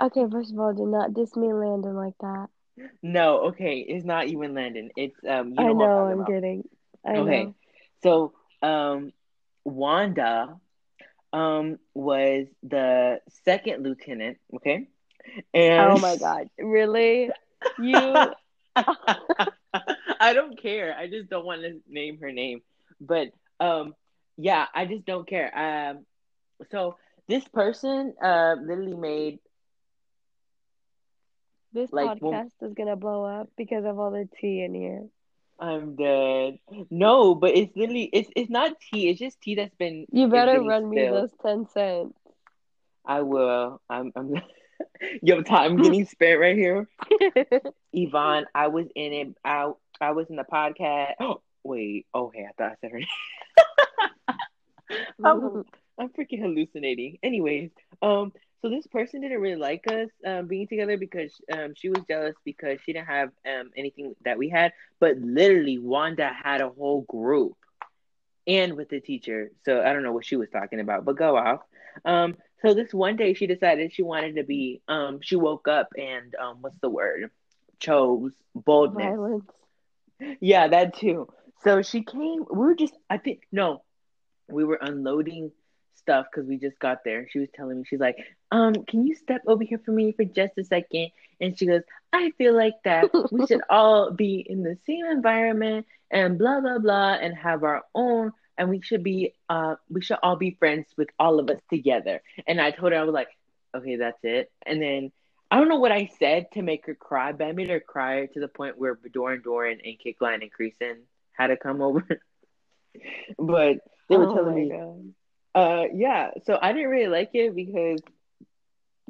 Okay, 0.00 0.26
first 0.28 0.52
of 0.52 0.58
all, 0.58 0.72
do 0.72 0.86
not 0.86 1.14
diss 1.14 1.36
me 1.36 1.52
Landon 1.52 1.94
like 1.94 2.18
that. 2.18 2.50
No, 3.02 3.48
okay, 3.48 3.78
it's 3.86 4.04
not 4.04 4.26
even 4.28 4.54
Landon. 4.54 4.90
It's 4.96 5.16
um. 5.28 5.52
You 5.52 5.64
know 5.64 5.72
I 5.72 5.72
I'm 5.72 5.80
know, 5.80 6.06
I'm 6.06 6.22
about. 6.22 6.24
kidding. 6.24 6.64
I 7.04 7.20
Okay, 7.20 7.22
know. 7.22 7.54
so 8.02 8.32
um, 8.62 9.12
Wanda 9.64 10.56
um 11.32 11.78
was 11.94 12.46
the 12.62 13.20
second 13.44 13.82
lieutenant. 13.84 14.38
Okay, 14.56 14.86
and 15.54 15.98
Oh 15.98 15.98
my 15.98 16.16
god. 16.16 16.48
Really? 16.58 17.30
You 17.76 18.34
I 20.20 20.32
don't 20.32 20.60
care. 20.60 20.94
I 20.96 21.08
just 21.08 21.28
don't 21.28 21.44
want 21.44 21.62
to 21.62 21.80
name 21.88 22.18
her 22.20 22.32
name. 22.32 22.60
But 23.00 23.28
um 23.60 23.94
yeah, 24.36 24.66
I 24.74 24.86
just 24.86 25.04
don't 25.04 25.28
care. 25.28 25.50
Um 25.56 26.06
so 26.70 26.96
this 27.28 27.46
person 27.48 28.14
uh 28.22 28.56
literally 28.60 28.96
made 28.96 29.38
this 31.78 31.92
Like, 31.92 32.20
well- 32.20 32.32
podcast 32.32 32.52
is 32.62 32.74
gonna 32.74 32.96
blow 32.96 33.24
up 33.24 33.48
because 33.56 33.84
of 33.84 33.98
all 33.98 34.10
the 34.10 34.28
tea 34.40 34.62
in 34.62 34.74
here. 34.74 35.06
I'm 35.60 35.96
dead. 35.96 36.58
No, 36.88 37.34
but 37.34 37.56
it's 37.56 37.74
literally 37.76 38.08
it's 38.12 38.30
it's 38.36 38.50
not 38.50 38.78
tea, 38.80 39.08
it's 39.10 39.18
just 39.18 39.40
tea 39.40 39.56
that's 39.56 39.74
been 39.74 40.06
You 40.12 40.28
better 40.28 40.60
run 40.62 40.88
me 40.88 41.06
those 41.08 41.32
ten 41.42 41.66
cents. 41.68 42.16
I 43.04 43.22
will. 43.22 43.80
I'm 43.90 44.12
I'm 44.14 44.34
Yo, 45.22 45.42
time 45.42 45.76
getting 45.76 46.04
spent 46.14 46.38
right 46.38 46.56
here. 46.56 46.86
Yvonne, 47.92 48.46
I 48.54 48.68
was 48.68 48.86
in 48.94 49.12
it. 49.12 49.28
I 49.44 49.72
I 50.00 50.12
was 50.12 50.28
in 50.30 50.36
the 50.36 50.44
podcast. 50.44 51.14
Oh, 51.20 51.40
wait. 51.64 52.06
Okay, 52.14 52.46
I 52.48 52.52
thought 52.56 52.72
I 52.72 52.74
said 52.80 52.90
her 52.92 52.98
name. 52.98 53.08
I'm, 55.24 55.64
I'm 55.98 56.08
freaking 56.10 56.40
hallucinating. 56.40 57.18
Anyways, 57.22 57.70
um, 58.00 58.32
so 58.60 58.68
this 58.68 58.86
person 58.86 59.20
didn't 59.20 59.40
really 59.40 59.56
like 59.56 59.86
us 59.86 60.08
um, 60.26 60.46
being 60.46 60.66
together 60.66 60.96
because 60.96 61.32
um, 61.52 61.74
she 61.76 61.88
was 61.88 62.02
jealous 62.08 62.34
because 62.44 62.78
she 62.84 62.92
didn't 62.92 63.06
have 63.06 63.30
um, 63.46 63.70
anything 63.76 64.14
that 64.24 64.38
we 64.38 64.48
had. 64.48 64.72
But 64.98 65.18
literally, 65.18 65.78
Wanda 65.78 66.30
had 66.32 66.60
a 66.60 66.68
whole 66.68 67.02
group 67.02 67.56
and 68.46 68.74
with 68.74 68.88
the 68.88 69.00
teacher. 69.00 69.52
So 69.64 69.80
I 69.80 69.92
don't 69.92 70.02
know 70.02 70.12
what 70.12 70.26
she 70.26 70.36
was 70.36 70.48
talking 70.50 70.80
about, 70.80 71.04
but 71.04 71.16
go 71.16 71.36
off. 71.36 71.60
Um, 72.04 72.36
so 72.62 72.74
this 72.74 72.92
one 72.92 73.16
day 73.16 73.34
she 73.34 73.46
decided 73.46 73.92
she 73.92 74.02
wanted 74.02 74.36
to 74.36 74.44
be. 74.44 74.80
Um, 74.88 75.20
she 75.22 75.36
woke 75.36 75.68
up 75.68 75.90
and 75.96 76.34
um, 76.34 76.58
what's 76.60 76.78
the 76.80 76.90
word? 76.90 77.30
Chose 77.78 78.32
boldness. 78.54 79.06
Violence. 79.06 79.50
Yeah, 80.40 80.66
that 80.66 80.96
too. 80.96 81.28
So 81.62 81.82
she 81.82 82.02
came. 82.02 82.44
We 82.50 82.58
were 82.58 82.74
just, 82.74 82.94
I 83.08 83.18
think, 83.18 83.42
no, 83.52 83.82
we 84.48 84.64
were 84.64 84.78
unloading 84.80 85.52
stuff 85.98 86.26
because 86.30 86.48
we 86.48 86.56
just 86.56 86.78
got 86.78 87.04
there. 87.04 87.28
She 87.30 87.38
was 87.38 87.48
telling 87.54 87.78
me, 87.78 87.84
she's 87.86 88.00
like, 88.00 88.16
um, 88.50 88.74
can 88.74 89.06
you 89.06 89.14
step 89.14 89.42
over 89.46 89.64
here 89.64 89.80
for 89.84 89.92
me 89.92 90.12
for 90.12 90.24
just 90.24 90.56
a 90.58 90.64
second? 90.64 91.10
And 91.40 91.58
she 91.58 91.66
goes, 91.66 91.82
I 92.12 92.32
feel 92.38 92.54
like 92.56 92.74
that 92.84 93.06
we 93.30 93.46
should 93.46 93.62
all 93.70 94.10
be 94.10 94.44
in 94.48 94.62
the 94.62 94.78
same 94.86 95.04
environment 95.06 95.86
and 96.10 96.38
blah 96.38 96.60
blah 96.60 96.78
blah 96.78 97.14
and 97.14 97.36
have 97.36 97.62
our 97.64 97.82
own 97.94 98.32
and 98.56 98.70
we 98.70 98.80
should 98.80 99.02
be 99.02 99.34
uh 99.50 99.76
we 99.90 100.00
should 100.00 100.16
all 100.22 100.36
be 100.36 100.56
friends 100.58 100.86
with 100.96 101.08
all 101.18 101.38
of 101.38 101.50
us 101.50 101.60
together. 101.70 102.22
And 102.46 102.60
I 102.60 102.70
told 102.70 102.92
her 102.92 102.98
I 102.98 103.04
was 103.04 103.14
like, 103.14 103.28
okay, 103.76 103.96
that's 103.96 104.18
it. 104.22 104.50
And 104.64 104.80
then 104.82 105.12
I 105.50 105.58
don't 105.58 105.68
know 105.68 105.78
what 105.78 105.92
I 105.92 106.10
said 106.18 106.50
to 106.52 106.62
make 106.62 106.86
her 106.86 106.94
cry, 106.94 107.32
but 107.32 107.46
I 107.46 107.52
made 107.52 107.70
her 107.70 107.80
cry 107.80 108.26
to 108.26 108.40
the 108.40 108.48
point 108.48 108.78
where 108.78 108.98
Doran 109.12 109.42
Doran 109.42 109.78
and 109.84 109.96
Kickline 109.98 110.42
and 110.42 110.50
Creason 110.52 110.98
had 111.32 111.48
to 111.48 111.56
come 111.56 111.80
over. 111.80 112.04
but 113.38 113.78
they 114.08 114.16
were 114.16 114.26
oh 114.26 114.34
telling 114.34 114.54
me, 114.54 114.68
god. 114.70 115.14
Uh, 115.58 115.84
yeah. 115.94 116.30
So 116.44 116.58
I 116.60 116.72
didn't 116.72 116.90
really 116.90 117.08
like 117.08 117.30
it 117.34 117.54
because 117.54 118.00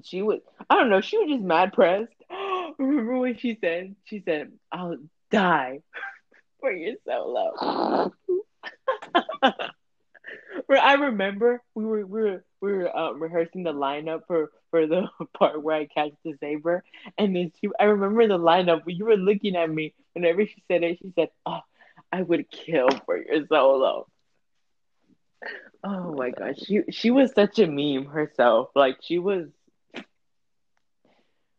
she 0.02 0.22
was, 0.22 0.40
I 0.70 0.76
don't 0.76 0.90
know, 0.90 1.00
she 1.00 1.18
was 1.18 1.28
just 1.28 1.42
mad 1.42 1.72
pressed. 1.72 2.12
Remember 2.78 3.18
when 3.18 3.36
she 3.36 3.56
said, 3.60 3.94
she 4.04 4.20
said, 4.24 4.52
"I'll 4.72 4.96
die 5.30 5.80
for 6.60 6.70
your 6.72 6.94
solo." 7.06 8.12
I 10.70 10.94
remember 10.94 11.62
we 11.74 11.84
were 11.84 12.06
we 12.06 12.22
were 12.22 12.44
we 12.60 12.72
were 12.72 12.96
um, 12.96 13.22
rehearsing 13.22 13.62
the 13.64 13.72
lineup 13.72 14.22
for 14.26 14.50
for 14.70 14.86
the 14.86 15.08
part 15.38 15.62
where 15.62 15.76
I 15.76 15.86
catch 15.86 16.12
the 16.24 16.34
saber, 16.40 16.82
and 17.18 17.34
then 17.34 17.52
she 17.60 17.68
I 17.78 17.84
remember 17.84 18.26
the 18.28 18.38
lineup. 18.38 18.82
You 18.86 19.06
were 19.06 19.16
looking 19.16 19.56
at 19.56 19.70
me 19.70 19.94
whenever 20.14 20.46
she 20.46 20.62
said 20.70 20.82
it. 20.82 20.98
She 21.00 21.12
said, 21.14 21.28
"Oh, 21.46 21.60
I 22.12 22.22
would 22.22 22.50
kill 22.50 22.88
for 23.06 23.16
your 23.18 23.46
solo." 23.46 24.06
Oh 25.84 26.12
my 26.14 26.30
gosh, 26.30 26.56
she 26.58 26.82
she 26.90 27.10
was 27.10 27.32
such 27.32 27.58
a 27.58 27.66
meme 27.66 28.06
herself. 28.06 28.70
Like 28.74 28.98
she 29.02 29.18
was, 29.18 29.48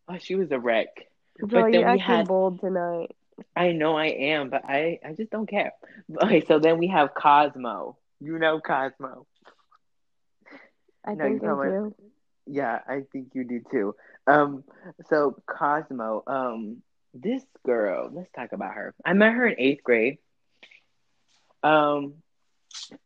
oh, 0.08 0.18
she 0.18 0.34
was 0.34 0.50
a 0.52 0.58
wreck. 0.58 0.88
But 1.40 1.50
then 1.50 1.72
you're 1.72 1.92
we 1.92 1.98
had- 1.98 2.28
bold 2.28 2.60
tonight. 2.60 3.14
I 3.56 3.72
know 3.72 3.96
I 3.96 4.06
am, 4.06 4.50
but 4.50 4.64
I 4.64 4.98
I 5.04 5.12
just 5.14 5.30
don't 5.30 5.48
care. 5.48 5.72
Okay, 6.22 6.44
so 6.44 6.58
then 6.58 6.78
we 6.78 6.88
have 6.88 7.14
Cosmo. 7.14 7.96
You 8.20 8.38
know 8.38 8.60
Cosmo. 8.60 9.26
I 11.04 11.14
No, 11.14 11.24
think 11.24 11.42
you 11.42 11.48
know 11.48 11.54
do. 11.62 11.94
Yeah, 12.46 12.80
I 12.86 13.02
think 13.12 13.28
you 13.34 13.44
do 13.44 13.60
too. 13.70 13.94
Um, 14.26 14.64
so 15.08 15.40
Cosmo, 15.46 16.22
um, 16.26 16.82
this 17.14 17.44
girl, 17.64 18.10
let's 18.12 18.30
talk 18.32 18.52
about 18.52 18.74
her. 18.74 18.94
I 19.04 19.12
met 19.14 19.32
her 19.32 19.46
in 19.46 19.56
eighth 19.58 19.82
grade. 19.82 20.18
Um, 21.62 22.14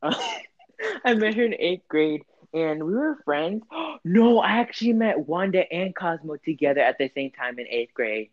I 1.05 1.15
met 1.15 1.35
her 1.35 1.45
in 1.45 1.55
eighth 1.55 1.87
grade, 1.89 2.23
and 2.53 2.85
we 2.85 2.95
were 2.95 3.17
friends. 3.25 3.63
No, 4.05 4.39
I 4.41 4.59
actually 4.59 4.93
met 4.93 5.27
Wanda 5.29 5.65
and 5.73 5.95
Cosmo 5.95 6.37
together 6.45 6.81
at 6.81 6.99
the 6.99 7.09
same 7.15 7.31
time 7.33 7.59
in 7.59 7.67
eighth 7.69 7.95
grade. 7.95 8.31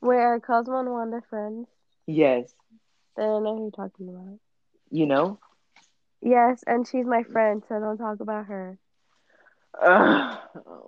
Wait, 0.00 0.16
are 0.18 0.40
Cosmo 0.40 0.80
and 0.80 0.90
Wanda 0.90 1.20
friends? 1.20 1.68
Yes, 2.06 2.54
Then 3.16 3.28
I 3.28 3.38
know 3.40 3.56
who 3.56 3.62
you're 3.64 3.70
talking 3.70 4.08
about. 4.08 4.38
you 4.90 5.06
know. 5.06 5.38
Yes, 6.20 6.62
and 6.66 6.86
she's 6.86 7.06
my 7.06 7.22
friend, 7.22 7.62
so 7.68 7.78
don't 7.80 7.98
talk 7.98 8.20
about 8.20 8.46
her. 8.46 8.78
Ugh, 9.80 10.38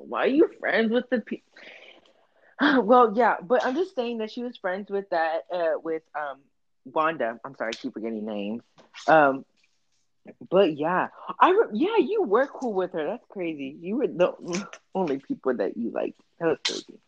why 0.09 0.21
are 0.25 0.27
you 0.29 0.49
friends 0.61 0.91
with 0.93 1.09
the 1.11 1.21
people? 1.21 1.47
Well, 2.83 3.13
yeah, 3.17 3.37
but 3.43 3.65
I'm 3.65 3.75
just 3.75 3.95
saying 3.95 4.19
that 4.19 4.31
she 4.31 4.43
was 4.43 4.57
friends 4.57 4.91
with 4.91 5.09
that 5.11 5.43
uh 5.53 5.79
with 5.83 6.03
um 6.19 6.39
Wanda. 6.85 7.39
I'm 7.45 7.55
sorry, 7.57 7.71
I 7.75 7.77
keep 7.77 7.93
forgetting 7.95 8.25
names. 8.25 8.63
Um, 9.07 9.45
but 10.51 10.77
yeah, 10.77 11.09
I 11.41 11.51
re- 11.51 11.69
yeah, 11.73 11.97
you 11.99 12.23
were 12.23 12.47
cool 12.47 12.75
with 12.75 12.93
her. 12.93 13.05
That's 13.07 13.25
crazy. 13.31 13.77
You 13.81 13.97
were 13.97 14.07
the 14.07 14.33
only 14.95 15.19
people 15.19 15.55
that 15.57 15.77
you 15.77 15.91
liked. 15.91 16.21
That 16.39 16.47
was 16.49 16.59
crazy. 16.67 17.01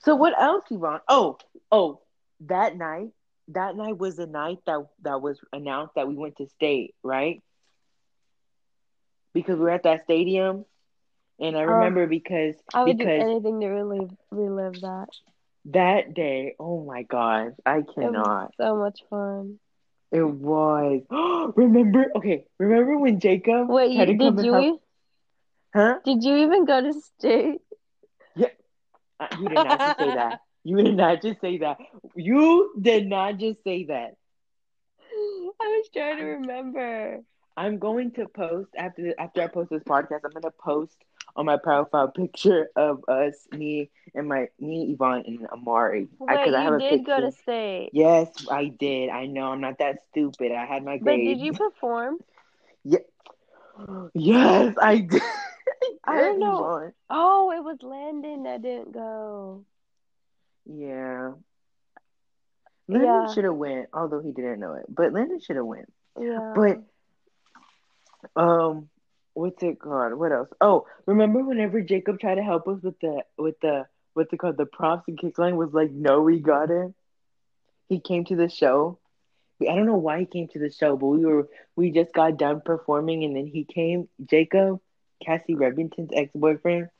So 0.00 0.14
what 0.16 0.38
else, 0.40 0.64
Yvonne? 0.70 1.00
Oh, 1.08 1.38
oh, 1.70 2.00
that 2.40 2.76
night. 2.76 3.10
That 3.48 3.76
night 3.76 3.98
was 3.98 4.16
the 4.16 4.26
night 4.26 4.58
that 4.66 4.86
that 5.02 5.20
was 5.20 5.40
announced 5.52 5.94
that 5.96 6.08
we 6.08 6.14
went 6.14 6.36
to 6.38 6.46
state, 6.48 6.94
right? 7.02 7.42
Because 9.32 9.56
we 9.58 9.64
were 9.64 9.70
at 9.70 9.82
that 9.84 10.04
stadium, 10.04 10.64
and 11.40 11.56
I 11.56 11.62
Oh. 11.64 11.64
remember 11.64 12.06
because 12.06 12.56
I 12.74 12.84
would 12.84 12.98
do 12.98 13.10
anything 13.16 13.60
to 13.60 13.68
relive 13.68 14.10
relive 14.30 14.80
that. 14.82 15.08
that 15.66 16.14
day, 16.14 16.54
oh 16.58 16.84
my 16.84 17.02
gosh, 17.02 17.52
I 17.66 17.82
cannot. 17.82 18.52
so 18.58 18.76
much 18.76 19.00
fun. 19.10 19.58
It 20.14 20.22
was. 20.22 21.02
remember? 21.56 22.06
Okay, 22.16 22.46
remember 22.58 22.98
when 22.98 23.20
Jacob 23.20 23.68
Wait, 23.68 23.96
had 23.96 24.08
you, 24.08 24.18
to 24.18 24.24
come 24.24 24.36
did 24.36 24.44
you 24.46 24.52
help? 24.54 24.82
Huh? 25.74 25.98
did 26.04 26.22
you 26.24 26.36
even 26.36 26.64
go 26.64 26.80
to 26.80 26.92
state? 26.92 27.60
Uh, 29.20 29.28
you 29.40 29.48
did 29.48 29.62
not 29.62 29.80
just 29.80 29.98
say 29.98 30.14
that. 30.14 30.40
You 30.66 30.82
did 30.82 30.96
not 30.96 31.20
just 31.20 31.40
say 31.42 31.58
that. 31.58 31.76
You 32.16 32.72
did 32.80 33.06
not 33.06 33.38
just 33.38 33.62
say 33.64 33.84
that. 33.84 34.16
I 35.60 35.66
was 35.66 35.88
trying 35.92 36.16
to 36.16 36.24
remember. 36.24 37.20
I'm 37.56 37.78
going 37.78 38.12
to 38.12 38.26
post 38.26 38.70
after 38.76 39.14
after 39.18 39.42
I 39.42 39.48
post 39.48 39.70
this 39.70 39.82
podcast. 39.82 40.20
I'm 40.24 40.32
gonna 40.32 40.54
post 40.58 40.96
on 41.36 41.46
my 41.46 41.56
profile 41.56 42.08
picture 42.16 42.68
of 42.76 43.04
us, 43.08 43.46
me 43.52 43.90
and 44.14 44.28
my 44.28 44.48
me, 44.60 44.92
Yvonne, 44.92 45.24
and 45.26 45.46
Amari. 45.48 46.08
I- 46.28 46.36
Wait, 46.36 46.44
'cause 46.44 46.54
I 46.54 46.60
have 46.62 46.80
you 46.80 46.86
a 46.88 46.90
did 46.90 47.04
go 47.06 47.20
to 47.20 47.32
state. 47.32 47.90
Yes, 47.92 48.46
I 48.50 48.66
did. 48.66 49.10
I 49.10 49.26
know. 49.26 49.46
I'm 49.52 49.60
not 49.60 49.78
that 49.78 50.02
stupid. 50.10 50.52
I 50.52 50.64
had 50.66 50.84
my 50.84 50.98
But 50.98 51.16
did 51.16 51.38
you 51.38 51.52
perform? 51.52 52.18
yeah. 52.84 52.98
Yes, 54.14 54.74
I 54.80 54.98
did. 55.10 55.22
I 56.04 56.20
don't 56.20 56.38
know. 56.40 56.58
Yvonne. 56.58 56.92
Oh, 57.10 57.50
it 57.52 57.62
was 57.64 57.82
Landon 57.82 58.44
that 58.44 58.62
didn't 58.62 58.92
go. 58.92 59.64
Yeah. 60.66 61.32
Landon 62.88 63.26
Yeah. 63.26 63.26
should 63.32 63.44
have 63.44 63.54
went, 63.54 63.88
although 63.92 64.20
he 64.20 64.32
didn't 64.32 64.60
know 64.60 64.74
it. 64.74 64.84
But 64.88 65.12
Landon 65.12 65.40
should 65.40 65.56
have 65.56 65.64
went. 65.66 65.92
Yeah. 66.20 66.52
But 66.54 66.82
um, 68.36 68.88
what's 69.34 69.62
it 69.62 69.80
called? 69.80 70.14
What 70.14 70.32
else? 70.32 70.48
Oh, 70.60 70.86
remember 71.06 71.44
whenever 71.44 71.80
Jacob 71.82 72.20
tried 72.20 72.36
to 72.36 72.42
help 72.42 72.68
us 72.68 72.82
with 72.82 72.98
the 73.00 73.22
with 73.38 73.60
the 73.60 73.86
what's 74.14 74.32
it 74.32 74.38
called? 74.38 74.56
The 74.58 74.66
props 74.66 75.04
and 75.08 75.18
kickline 75.18 75.56
was 75.56 75.72
like, 75.74 75.90
no, 75.92 76.22
we 76.22 76.40
got 76.40 76.70
it. 76.70 76.94
he 77.88 78.00
came 78.00 78.24
to 78.26 78.36
the 78.36 78.48
show. 78.48 78.98
I 79.62 79.74
don't 79.76 79.86
know 79.86 79.96
why 79.96 80.20
he 80.20 80.26
came 80.26 80.48
to 80.48 80.58
the 80.58 80.70
show, 80.70 80.96
but 80.96 81.06
we 81.06 81.24
were 81.24 81.48
we 81.76 81.90
just 81.92 82.12
got 82.12 82.38
done 82.38 82.60
performing, 82.64 83.24
and 83.24 83.36
then 83.36 83.46
he 83.46 83.64
came. 83.64 84.08
Jacob, 84.24 84.80
Cassie 85.24 85.54
Revington's 85.54 86.10
ex 86.14 86.30
boyfriend. 86.34 86.88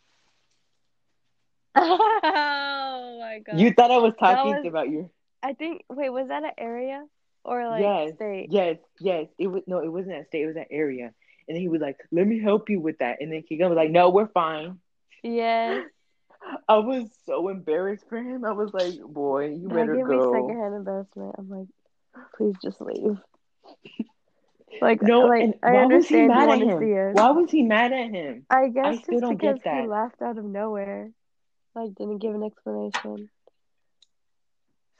Oh 1.77 3.19
my 3.21 3.41
god. 3.41 3.59
You 3.61 3.73
thought 3.73 3.91
I 3.91 3.99
was 3.99 4.15
talking 4.19 4.57
was- 4.57 4.67
about 4.67 4.89
you. 4.91 5.11
I 5.43 5.53
think 5.55 5.85
wait, 5.91 6.11
was 6.11 6.29
that 6.29 6.43
an 6.45 6.53
area 6.59 7.05
or 7.45 7.69
like 7.69 7.83
yes, 7.83 8.15
state? 8.17 8.49
yes, 8.51 8.79
yes. 9.01 9.27
It 9.39 9.49
was 9.49 9.63
no, 9.67 9.81
it 9.81 9.89
wasn't 9.93 10.17
a 10.21 10.25
state. 10.25 10.43
It 10.43 10.47
was 10.47 10.57
an 10.57 10.67
area. 10.71 11.13
And 11.49 11.57
he 11.57 11.69
was 11.69 11.81
like, 11.81 11.99
"Let 12.11 12.27
me 12.27 12.41
help 12.41 12.71
you 12.71 12.81
with 12.81 12.99
that." 12.99 13.21
And 13.21 13.33
then 13.33 13.43
Keegan 13.43 13.69
was 13.69 13.77
like, 13.77 13.91
"No, 13.91 14.11
we're 14.11 14.29
fine." 14.29 14.79
Yeah. 15.23 15.83
I 16.69 16.77
was 16.79 17.09
so 17.27 17.49
embarrassed 17.49 18.05
for 18.09 18.19
him. 18.19 18.45
I 18.45 18.53
was 18.53 18.73
like, 18.73 18.95
"Boy, 19.01 19.49
you 19.51 19.69
That 19.69 19.75
better 19.75 19.97
gave 19.97 20.07
me 20.07 20.17
go." 20.17 20.33
secondhand 20.33 20.75
embarrassment. 20.75 21.35
I'm 21.39 21.49
like, 21.49 21.69
please 22.37 22.55
just 22.63 22.81
leave. 22.81 23.19
Like, 24.81 25.03
No, 25.03 25.21
like 25.27 25.59
I 25.63 25.73
why 25.73 25.87
was 25.87 26.09
he 26.09 26.17
understand 26.17 26.23
you 26.23 26.29
mad 26.29 26.43
at 26.43 26.49
want 26.49 26.61
to 26.63 26.69
him? 26.69 26.79
see 26.81 26.99
us. 26.99 27.15
Why 27.15 27.31
was 27.31 27.51
he 27.51 27.63
mad 27.63 27.93
at 27.93 28.11
him? 28.11 28.47
I 28.51 28.69
guess 28.69 28.99
still 29.03 29.15
just 29.15 29.21
don't 29.23 29.41
get 29.41 29.55
because 29.55 29.63
he 29.63 29.71
that. 29.71 29.89
laughed 29.89 30.21
out 30.21 30.37
of 30.37 30.45
nowhere, 30.45 31.11
like 31.75 31.95
didn't 31.95 32.19
give 32.19 32.35
an 32.35 32.43
explanation. 32.43 33.31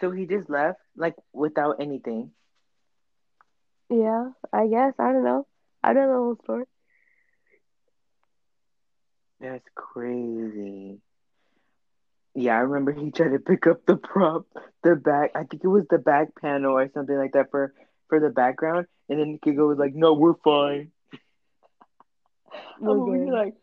So 0.01 0.11
he 0.11 0.27
just 0.27 0.49
left, 0.49 0.81
like 0.97 1.15
without 1.33 1.77
anything. 1.81 2.31
Yeah, 3.91 4.31
I 4.53 4.67
guess 4.69 4.95
I 4.99 5.13
don't 5.13 5.25
know. 5.25 5.47
I 5.85 5.93
know 5.93 6.09
the 6.09 6.15
whole 6.15 6.37
story. 6.43 6.65
That's 9.41 9.67
crazy. 9.75 11.01
Yeah, 12.35 12.57
I 12.57 12.61
remember 12.61 12.93
he 12.93 13.11
tried 13.11 13.31
to 13.31 13.39
pick 13.39 13.67
up 13.67 13.85
the 13.87 13.97
prop, 13.97 14.47
the 14.83 14.97
back. 14.97 15.33
I 15.35 15.45
think 15.45 15.65
it 15.65 15.69
was 15.69 15.87
the 15.91 15.99
back 15.99 16.29
panel 16.41 16.73
or 16.77 16.89
something 16.93 17.17
like 17.17 17.33
that 17.33 17.51
for 17.51 17.75
for 18.09 18.21
the 18.21 18.31
background, 18.31 18.87
and 19.09 19.19
then 19.21 19.39
Keegan 19.43 19.67
was 19.67 19.79
like, 19.79 19.95
"No, 19.95 20.15
we're 20.15 20.35
fine." 20.45 20.93
I'm 22.77 22.89
We're 22.89 23.01
over 23.01 23.17
here 23.17 23.27
good. 23.27 23.33
like, 23.33 23.55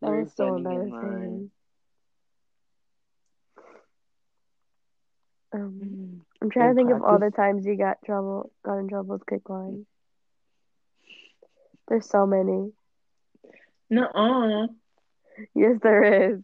That 0.00 0.08
"We're 0.10 0.24
was 0.24 0.32
so 0.34 0.56
embarrassing. 0.56 1.50
Um, 5.52 5.80
Mm. 5.82 6.20
I'm 6.40 6.50
trying 6.50 6.70
In 6.70 6.74
to 6.74 6.76
think 6.80 6.90
of 6.90 7.02
all 7.02 7.18
the 7.18 7.30
times 7.30 7.66
you 7.66 7.76
got 7.76 8.02
trouble, 8.04 8.50
got 8.64 8.78
in 8.78 8.88
trouble 8.88 9.14
with 9.14 9.26
kick 9.26 9.48
line. 9.48 9.86
There's 11.92 12.08
so 12.10 12.26
many. 12.26 12.74
Nuh-uh. 13.90 14.68
Yes, 15.54 15.78
there 15.82 16.30
is. 16.32 16.42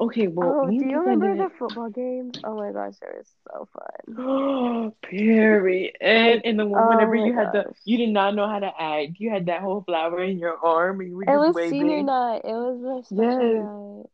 Okay, 0.00 0.28
well, 0.28 0.58
Oh, 0.60 0.70
do 0.70 0.86
you 0.86 0.98
remember 1.00 1.36
the 1.36 1.50
football 1.58 1.90
games? 1.90 2.36
Oh 2.44 2.56
my 2.56 2.72
gosh, 2.72 2.96
they 3.00 3.06
were 3.08 3.24
so 3.24 3.68
fun. 3.72 4.18
Oh, 4.18 4.94
Perry. 5.02 5.92
And 6.00 6.42
and 6.44 6.58
the 6.58 6.66
one 6.66 6.86
Oh 6.86 6.88
whenever 6.88 7.16
you 7.16 7.34
had 7.34 7.52
the 7.52 7.66
you 7.84 7.96
did 7.98 8.10
not 8.10 8.34
know 8.34 8.48
how 8.48 8.58
to 8.60 8.72
act. 8.80 9.18
You 9.18 9.30
had 9.30 9.46
that 9.46 9.62
whole 9.62 9.82
flower 9.82 10.22
in 10.22 10.38
your 10.38 10.56
arm 10.64 11.00
and 11.00 11.10
you 11.10 11.16
were 11.16 11.26
It 11.26 11.36
just 11.36 11.52
was 11.54 11.54
waving. 11.54 12.02
senior 12.02 12.02
night. 12.02 12.42
It 12.44 12.52
was 12.54 13.06
special 13.08 13.50
Yes. 13.50 13.66
night. 14.00 14.10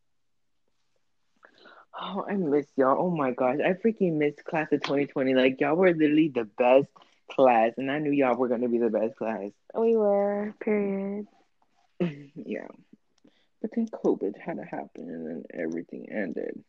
Oh, 2.01 2.25
I 2.29 2.35
miss 2.37 2.67
y'all. 2.77 2.97
Oh 2.99 3.11
my 3.11 3.33
gosh. 3.33 3.59
I 3.65 3.73
freaking 3.75 4.15
missed 4.19 4.45
class 4.45 4.73
of 4.73 4.83
2020. 4.83 5.35
Like 5.35 5.61
y'all 5.61 5.77
were 5.77 5.93
literally 5.93 6.31
the 6.35 6.45
best 6.45 6.89
class 7.31 7.73
and 7.77 7.91
I 7.91 7.99
knew 7.99 8.11
y'all 8.11 8.37
were 8.37 8.49
gonna 8.49 8.69
be 8.69 8.79
the 8.79 8.91
best 8.91 9.17
class. 9.17 9.51
We 9.77 9.97
were, 9.97 10.55
period. 10.61 11.27
yeah. 12.01 12.69
But 13.61 13.71
then 13.75 13.89
COVID 13.89 14.39
had 14.39 14.59
to 14.59 14.65
happen 14.65 15.09
and 15.09 15.27
then 15.27 15.45
everything 15.53 16.09
ended. 16.11 16.63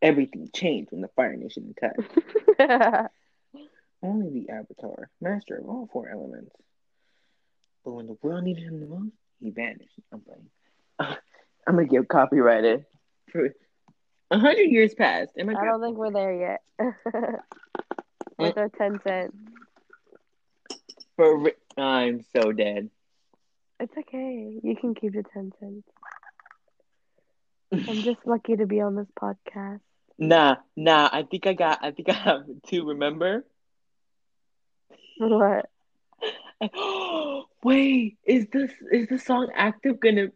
Everything 0.00 0.50
changed 0.54 0.92
when 0.92 1.00
the 1.00 1.08
Fire 1.08 1.36
Nation 1.36 1.74
attacked. 1.76 3.10
Only 4.02 4.30
the 4.30 4.52
Avatar, 4.52 5.10
master 5.20 5.56
of 5.56 5.68
all 5.68 5.88
four 5.92 6.08
elements. 6.08 6.54
But 7.84 7.92
when 7.92 8.06
the 8.06 8.16
world 8.20 8.44
needed 8.44 8.64
him 8.64 8.80
the 8.80 8.86
most, 8.86 9.12
he 9.40 9.50
vanished. 9.50 9.98
I'm 10.12 10.20
playing. 10.20 10.48
I'm 11.66 11.76
gonna 11.76 11.86
get 11.86 12.08
copyrighted 12.08 12.84
for 13.30 13.50
a 14.30 14.38
hundred 14.38 14.70
years 14.70 14.94
passed. 14.94 15.32
Am 15.38 15.48
I? 15.48 15.54
I 15.54 15.64
don't 15.64 15.80
think 15.80 15.96
we're 15.96 16.10
there 16.10 16.34
yet. 16.34 16.60
With 18.38 18.58
our 18.58 18.68
10 18.70 19.00
cents. 19.04 19.36
For 21.22 21.52
I'm 21.76 22.24
so 22.34 22.50
dead. 22.50 22.90
It's 23.78 23.96
okay. 23.96 24.58
You 24.60 24.74
can 24.74 24.92
keep 24.92 25.12
the 25.12 25.22
10 25.22 25.52
cents. 25.60 25.88
I'm 27.88 28.02
just 28.02 28.26
lucky 28.26 28.56
to 28.56 28.66
be 28.66 28.80
on 28.80 28.96
this 28.96 29.06
podcast. 29.16 29.80
Nah, 30.18 30.56
nah. 30.76 31.08
I 31.12 31.22
think 31.22 31.46
I 31.46 31.52
got. 31.52 31.78
I 31.82 31.92
think 31.92 32.08
I 32.08 32.14
have 32.14 32.42
two. 32.66 32.88
Remember? 32.88 33.44
What? 35.18 35.70
Wait, 37.62 38.18
is 38.24 38.46
this 38.52 38.72
is 38.90 39.08
the 39.08 39.18
song 39.18 39.48
active 39.54 40.00
gonna 40.00 40.28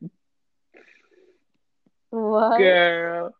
What? 2.10 2.58
girl? 2.58 3.34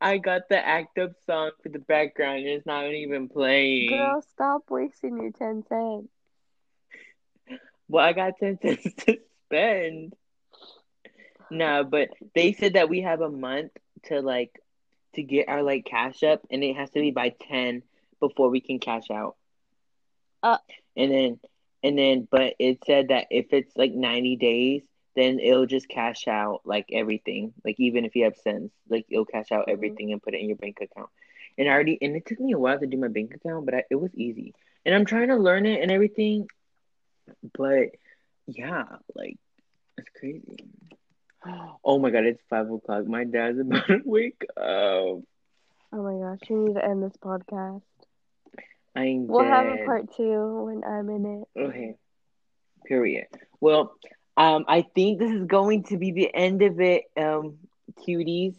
I 0.00 0.18
got 0.18 0.42
the 0.50 0.58
active 0.64 1.14
song 1.26 1.52
for 1.62 1.70
the 1.70 1.78
background. 1.78 2.40
and 2.40 2.48
It's 2.48 2.66
not 2.66 2.86
even 2.92 3.28
playing. 3.28 3.88
Girl, 3.88 4.20
stop 4.22 4.70
wasting 4.70 5.16
your 5.16 5.32
10 5.32 5.64
cents. 5.68 6.08
Well, 7.88 8.04
I 8.04 8.12
got 8.12 8.38
ten 8.38 8.58
cents 8.62 8.92
to 9.04 9.18
spend. 9.46 10.14
No, 11.50 11.84
but 11.84 12.08
they 12.34 12.52
said 12.52 12.74
that 12.74 12.88
we 12.88 13.02
have 13.02 13.20
a 13.20 13.30
month 13.30 13.72
to 14.04 14.20
like 14.20 14.60
to 15.14 15.22
get 15.22 15.48
our 15.48 15.62
like 15.62 15.84
cash 15.84 16.22
up, 16.22 16.42
and 16.50 16.62
it 16.62 16.76
has 16.76 16.90
to 16.90 17.00
be 17.00 17.10
by 17.10 17.30
ten 17.30 17.82
before 18.20 18.50
we 18.50 18.60
can 18.60 18.78
cash 18.78 19.10
out. 19.10 19.36
Uh. 20.42 20.58
and 20.96 21.10
then 21.12 21.40
and 21.82 21.98
then, 21.98 22.26
but 22.30 22.54
it 22.58 22.78
said 22.84 23.08
that 23.08 23.26
if 23.30 23.46
it's 23.52 23.76
like 23.76 23.92
ninety 23.92 24.36
days, 24.36 24.82
then 25.14 25.38
it'll 25.40 25.66
just 25.66 25.88
cash 25.88 26.26
out 26.28 26.60
like 26.64 26.86
everything, 26.92 27.52
like 27.64 27.76
even 27.78 28.04
if 28.04 28.14
you 28.16 28.24
have 28.24 28.36
cents, 28.36 28.72
like 28.88 29.06
it'll 29.10 29.24
cash 29.26 29.52
out 29.52 29.68
Mhm. 29.68 29.68
everything 29.68 30.12
and 30.12 30.22
put 30.22 30.34
it 30.34 30.40
in 30.40 30.48
your 30.48 30.56
bank 30.56 30.78
account. 30.80 31.10
And 31.58 31.68
I 31.68 31.72
already, 31.72 31.98
and 32.00 32.16
it 32.16 32.26
took 32.26 32.40
me 32.40 32.52
a 32.52 32.58
while 32.58 32.78
to 32.78 32.86
do 32.86 32.96
my 32.98 33.08
bank 33.08 33.34
account, 33.34 33.64
but 33.66 33.74
I, 33.74 33.84
it 33.90 33.96
was 33.96 34.14
easy. 34.14 34.54
And 34.84 34.94
I'm 34.94 35.04
trying 35.04 35.28
to 35.28 35.36
learn 35.36 35.66
it 35.66 35.82
and 35.82 35.90
everything, 35.90 36.48
but 37.56 37.90
yeah, 38.46 38.84
like 39.14 39.38
it's 39.98 40.08
crazy. 40.18 40.68
Oh 41.84 41.98
my 41.98 42.10
god, 42.10 42.24
it's 42.24 42.42
five 42.50 42.70
o'clock. 42.70 43.06
My 43.06 43.24
dad's 43.24 43.58
about 43.60 43.86
to 43.86 44.00
wake 44.04 44.44
up. 44.56 45.22
Oh 45.92 46.02
my 46.02 46.14
gosh, 46.18 46.48
we 46.48 46.56
need 46.56 46.74
to 46.74 46.84
end 46.84 47.02
this 47.02 47.16
podcast. 47.16 47.82
I'm 48.94 49.26
We'll 49.26 49.44
have 49.44 49.66
a 49.66 49.84
part 49.84 50.12
two 50.16 50.64
when 50.64 50.82
I'm 50.84 51.08
in 51.10 51.24
it. 51.42 51.60
Okay. 51.60 51.94
Period. 52.86 53.26
Well, 53.60 53.94
um, 54.36 54.64
I 54.68 54.82
think 54.94 55.18
this 55.18 55.30
is 55.32 55.44
going 55.44 55.84
to 55.84 55.96
be 55.96 56.12
the 56.12 56.34
end 56.34 56.62
of 56.62 56.80
it, 56.80 57.04
um, 57.16 57.58
cuties. 58.06 58.54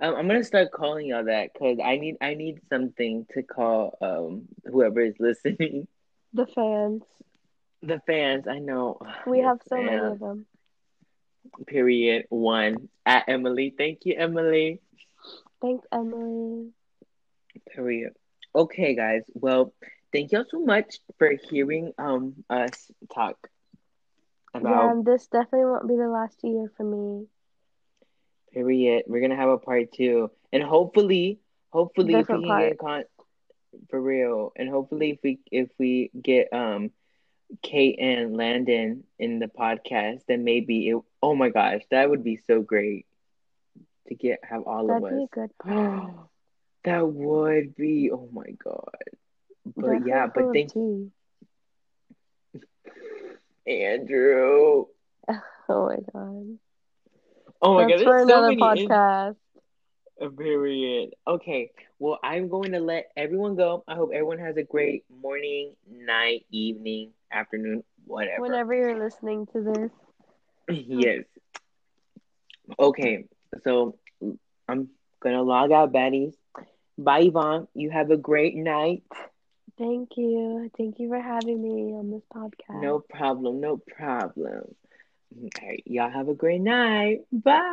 Um, 0.00 0.14
I'm 0.16 0.26
gonna 0.26 0.44
start 0.44 0.70
calling 0.72 1.06
y'all 1.06 1.24
that 1.24 1.52
because 1.52 1.78
I 1.82 1.96
need 1.96 2.16
I 2.20 2.34
need 2.34 2.60
something 2.68 3.26
to 3.32 3.42
call 3.42 3.96
um 4.00 4.48
whoever 4.64 5.00
is 5.00 5.14
listening. 5.20 5.86
The 6.32 6.46
fans. 6.46 7.02
The 7.82 8.00
fans, 8.06 8.46
I 8.48 8.58
know. 8.58 8.98
We 9.26 9.38
The 9.38 9.42
have 9.42 9.62
so 9.62 9.82
many 9.82 10.10
of 10.10 10.18
them. 10.20 10.46
Period. 11.66 12.26
One 12.28 12.88
at 13.06 13.28
Emily. 13.28 13.74
Thank 13.76 14.04
you, 14.04 14.14
Emily. 14.16 14.80
Thanks, 15.60 15.86
Emily. 15.92 16.72
Period. 17.74 18.12
Okay, 18.54 18.94
guys. 18.94 19.22
Well, 19.34 19.72
thank 20.12 20.32
y'all 20.32 20.44
so 20.48 20.60
much 20.60 20.98
for 21.18 21.30
hearing 21.50 21.92
um 21.98 22.44
us 22.48 22.90
talk 23.14 23.36
about 24.54 24.94
Yeah, 24.94 25.00
this 25.04 25.26
definitely 25.28 25.66
won't 25.66 25.88
be 25.88 25.96
the 25.96 26.08
last 26.08 26.42
year 26.44 26.70
for 26.76 26.84
me. 26.84 27.28
Period. 28.52 29.04
We're 29.06 29.20
gonna 29.20 29.36
have 29.36 29.48
a 29.50 29.58
part 29.58 29.92
two, 29.92 30.30
and 30.52 30.62
hopefully, 30.62 31.40
hopefully, 31.70 32.18
if 32.20 32.30
we 32.30 32.40
Different 32.40 32.44
can 32.44 32.56
get 32.56 32.78
con 32.78 33.04
for 33.90 34.00
real, 34.00 34.52
and 34.56 34.68
hopefully, 34.68 35.10
if 35.10 35.18
we 35.22 35.38
if 35.50 35.68
we 35.78 36.10
get 36.20 36.52
um 36.52 36.90
Kate 37.62 37.98
and 37.98 38.36
Landon 38.36 39.04
in 39.18 39.38
the 39.38 39.46
podcast, 39.46 40.20
then 40.28 40.44
maybe 40.44 40.88
it. 40.88 40.96
Oh 41.22 41.34
my 41.34 41.48
gosh, 41.50 41.82
that 41.90 42.08
would 42.10 42.22
be 42.24 42.36
so 42.46 42.62
great 42.62 43.06
to 44.08 44.14
get 44.14 44.40
have 44.42 44.62
all 44.64 44.86
That'd 44.86 45.02
of 45.04 45.10
be 45.10 45.16
a 45.16 45.22
us. 45.24 45.28
good 45.30 45.50
podcast. 45.62 46.28
that 46.84 47.06
would 47.06 47.74
be. 47.76 48.10
Oh 48.12 48.28
my 48.32 48.50
god. 48.62 48.94
But 49.76 50.06
yeah, 50.06 50.26
but 50.34 50.52
thank 50.52 50.74
you, 50.74 51.10
Andrew. 53.66 54.86
Oh 55.72 55.86
my 55.86 55.96
god. 56.12 56.58
Oh 57.62 57.74
my 57.74 57.86
That's 57.86 58.02
god, 58.02 58.10
there's 58.10 58.22
so 58.22 58.24
another 58.24 58.48
many. 58.56 58.82
in- 58.82 58.88
podcast. 58.88 59.36
Period. 60.36 61.10
Okay. 61.28 61.70
Well, 62.00 62.18
I'm 62.24 62.48
going 62.48 62.72
to 62.72 62.80
let 62.80 63.10
everyone 63.16 63.54
go. 63.54 63.84
I 63.86 63.94
hope 63.94 64.10
everyone 64.12 64.38
has 64.40 64.56
a 64.56 64.64
great 64.64 65.04
morning, 65.08 65.76
night, 65.88 66.44
evening, 66.50 67.12
afternoon, 67.32 67.84
whatever. 68.06 68.42
Whenever 68.42 68.74
you're 68.74 69.02
listening 69.02 69.46
to 69.52 69.62
this. 69.62 69.90
yes. 70.68 71.24
Okay. 72.78 73.24
So 73.64 73.96
I'm 74.68 74.88
gonna 75.20 75.42
log 75.42 75.72
out, 75.72 75.92
baddies. 75.92 76.34
Bye, 76.96 77.20
Yvonne. 77.22 77.66
You 77.74 77.90
have 77.90 78.10
a 78.10 78.16
great 78.16 78.54
night. 78.56 79.02
Thank 79.78 80.10
you. 80.16 80.70
Thank 80.76 80.98
you 80.98 81.08
for 81.08 81.20
having 81.20 81.62
me 81.62 81.94
on 81.94 82.10
this 82.10 82.22
podcast. 82.34 82.82
No 82.82 82.98
problem. 83.00 83.60
No 83.60 83.78
problem. 83.78 84.74
All 85.42 85.48
right. 85.62 85.82
Y'all 85.86 86.10
have 86.10 86.28
a 86.28 86.34
great 86.34 86.60
night. 86.60 87.20
Bye. 87.32 87.70